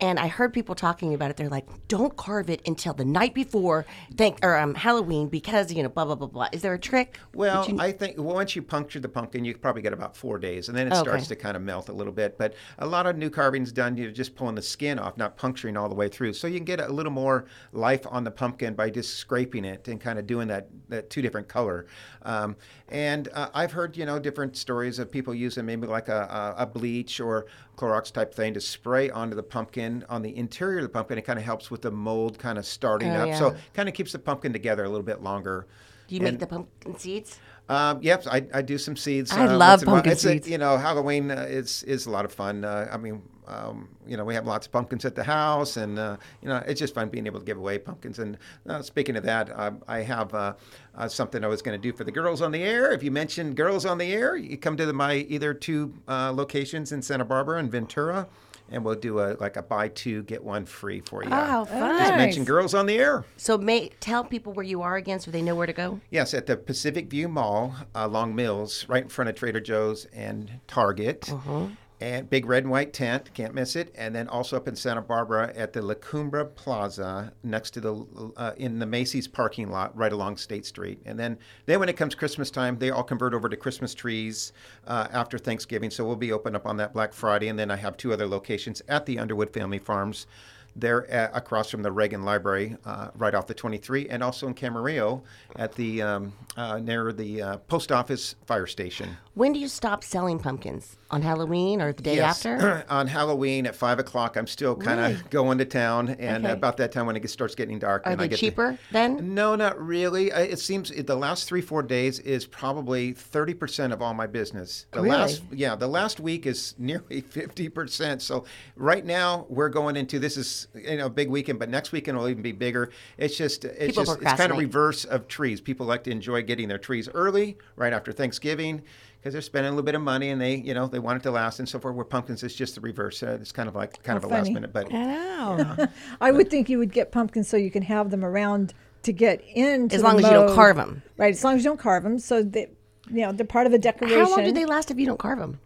[0.00, 1.36] and I heard people talking about it.
[1.36, 3.86] They're like, "Don't carve it until the night before,
[4.16, 7.18] thank or um, Halloween, because you know, blah blah blah blah." Is there a trick?
[7.34, 10.38] Well, you- I think well, once you puncture the pumpkin, you probably get about four
[10.38, 11.00] days, and then it Okay.
[11.00, 12.36] starts to kind of melt a little bit.
[12.38, 15.76] But a lot of new carvings done, you're just pulling the skin off, not puncturing
[15.76, 16.32] all the way through.
[16.34, 19.86] So you can get a little more life on the pumpkin by just scraping it
[19.88, 21.86] and kind of doing that, that two different color.
[22.22, 22.56] Um,
[22.92, 26.62] and uh, I've heard you know different stories of people using maybe like a, a,
[26.62, 30.82] a bleach or Clorox type thing to spray onto the pumpkin on the interior of
[30.84, 31.18] the pumpkin.
[31.18, 33.38] It kind of helps with the mold kind of starting Oh, up.
[33.38, 33.56] So yeah.
[33.74, 35.66] kind of keeps the pumpkin together a little bit longer.
[36.08, 37.40] Do you make the pumpkin seeds?
[37.68, 39.32] um, yep, I, I do some seeds.
[39.32, 39.94] I uh, love once a while.
[39.96, 40.48] pumpkin it's a- seeds.
[40.48, 42.64] you know, Halloween uh, is is a lot of fun.
[42.64, 43.22] Uh, I mean,
[43.52, 46.62] um, you know, we have lots of pumpkins at the house, and uh, you know,
[46.66, 48.18] it's just fun being able to give away pumpkins.
[48.18, 48.38] And
[48.68, 50.54] uh, speaking of that, um, I have uh,
[50.94, 52.92] uh, something I was going to do for the girls on the air.
[52.92, 56.32] If you mention girls on the air, you come to the, my either two uh,
[56.32, 58.26] locations in Santa Barbara and Ventura.
[58.70, 61.28] And we'll do a like a buy two get one free for you.
[61.30, 61.98] Oh, how fun!
[61.98, 63.22] Just mention girls on the air.
[63.36, 66.00] So, may tell people where you are again, so they know where to go.
[66.08, 70.06] Yes, at the Pacific View Mall, uh, Long Mills, right in front of Trader Joe's
[70.14, 71.30] and Target.
[71.30, 71.66] Uh-huh.
[72.02, 73.94] And big red and white tent, can't miss it.
[73.94, 78.32] And then also up in Santa Barbara at the La Cumbre Plaza, next to the
[78.36, 80.98] uh, in the Macy's parking lot, right along State Street.
[81.06, 84.52] And then then when it comes Christmas time, they all convert over to Christmas trees
[84.88, 85.90] uh, after Thanksgiving.
[85.90, 87.46] So we'll be open up on that Black Friday.
[87.46, 90.26] And then I have two other locations at the Underwood Family Farms.
[90.74, 94.54] They're at, across from the Reagan Library, uh, right off the 23, and also in
[94.54, 95.22] Camarillo
[95.56, 99.16] at the um, uh, near the uh, post office fire station.
[99.34, 100.96] When do you stop selling pumpkins?
[101.10, 102.46] On Halloween or the day Yes.
[102.46, 102.86] after?
[102.88, 105.22] on Halloween at five o'clock, I'm still kind of Really?
[105.28, 106.52] going to town, and Okay.
[106.54, 109.34] about that time when it gets, starts getting dark, Are they to- cheaper then?
[109.34, 110.32] no, not really.
[110.32, 114.26] I- It seems the last three four days is probably thirty percent of all my
[114.26, 114.86] business.
[114.92, 115.16] The Really?
[115.16, 118.22] last yeah, the last week is nearly fifty percent.
[118.22, 118.44] So
[118.76, 122.28] right now we're going into this is you know big weekend, but next weekend will
[122.28, 122.90] even be bigger.
[123.18, 125.60] It's just it's People just it's kind of reverse of trees.
[125.60, 128.82] People like to enjoy getting their trees early, right after Thanksgiving.
[129.18, 131.22] Because they're spending a little bit of money and they, you know, they want it
[131.22, 131.94] to last and so forth.
[131.94, 133.22] Where pumpkins, is just the reverse.
[133.22, 135.86] Uh, it's kind of like kind How of a last minute, but I know.
[136.20, 139.40] I would think you would get pumpkins so you can have them around to get
[139.54, 140.54] into As the long as you don't mode.
[140.56, 141.02] carve 'em.
[141.18, 142.18] Right, as long as you don't carve them.
[142.18, 142.66] So they,
[143.10, 144.18] you know they're part of a decoration.
[144.18, 145.60] How long do they last if you don't carve them?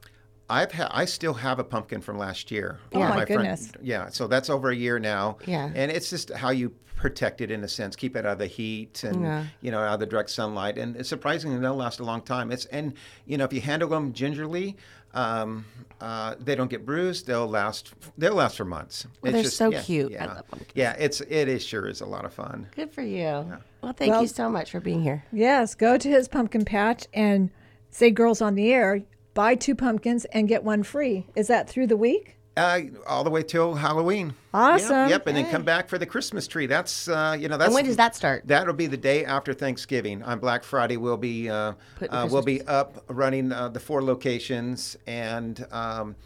[0.49, 2.78] I've ha- I still have a pumpkin from last year.
[2.92, 3.72] Oh, Uh, my front- goodness.
[3.82, 5.38] yeah, so that's over a year now.
[5.47, 5.70] Yeah.
[5.74, 8.47] and it's just how you protect it in a sense, keep it out of the
[8.47, 9.44] heat and Yeah.
[9.61, 12.51] you know out of the direct sunlight, and it's surprisingly they'll last a long time.
[12.53, 12.94] It's and
[13.26, 14.76] you know if you handle them gingerly.
[15.14, 15.64] Um,
[15.99, 17.26] uh, they don't get bruised.
[17.26, 17.94] They'll last.
[18.18, 19.07] They'll last for months.
[19.22, 20.12] Well, It's they're so cute.
[20.12, 20.72] I Yeah, love pumpkins.
[20.74, 20.92] yeah.
[20.99, 22.66] It's it is sure is a lot of fun.
[22.76, 23.47] Good for you.
[23.82, 25.24] Well, thank Well- you so much for being here.
[25.32, 27.49] Yes, go to his pumpkin patch and
[27.90, 29.01] say "Girls on the Air."
[29.37, 31.26] Buy two pumpkins and get one free.
[31.37, 32.39] Is that through the week?
[32.57, 34.32] Uh, all the way till Halloween.
[34.55, 34.97] Awesome.
[34.97, 36.64] Yep, yep, and then come back for the Christmas tree.
[36.64, 38.45] That's uh, you know that's And when does that start?
[38.47, 40.22] That'll be the day after Thanksgiving.
[40.22, 41.74] On Black Friday, we'll be uh,
[42.09, 45.66] uh, we'll be up running uh, the four locations and.
[45.70, 46.16] Um,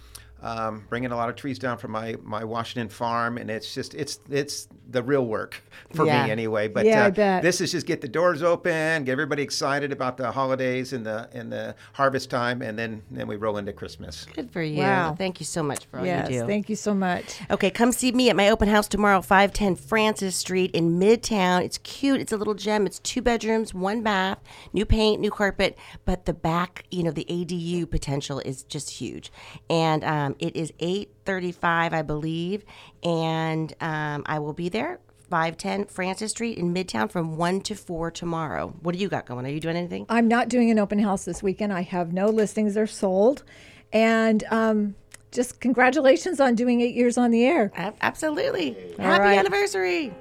[0.43, 3.95] um, bringing a lot of trees down from my, my Washington farm, and it's just
[3.95, 5.63] it's it's the real work
[5.95, 6.25] for Yeah.
[6.25, 6.67] me anyway.
[6.69, 10.31] But Yeah, uh, this is just get the doors open, get everybody excited about the
[10.33, 14.27] holidays and the and the harvest time, and then then we roll into Christmas.
[14.35, 14.79] Good for you.
[14.79, 15.15] Wow.
[15.17, 16.47] Thank you so much for all yes, you do.
[16.47, 17.39] thank you so much.
[17.51, 21.63] Okay, come see me at my open house tomorrow, 510 Francis Street in Midtown.
[21.63, 22.21] It's cute.
[22.21, 22.87] It's a little gem.
[22.87, 24.39] It's two bedrooms, one bath,
[24.73, 29.31] new paint, new carpet, but the back, you know, the ADU potential is just huge.
[29.69, 32.65] And um, it is 835, I believe,
[33.03, 35.01] and um, I will be there.
[35.31, 38.75] 510 Francis Street in Midtown from 1 to 4 tomorrow.
[38.83, 39.47] What do you got going?
[39.47, 40.07] Are you doing anything?
[40.09, 41.73] I'm not doing an open house this weekend.
[41.73, 43.45] I have no listings; they're sold,
[43.93, 44.97] and um,
[45.31, 47.71] just congratulations on doing eight years on the air.
[48.01, 48.77] Absolutely.
[48.99, 49.39] All Happy right.
[49.39, 50.13] anniversary.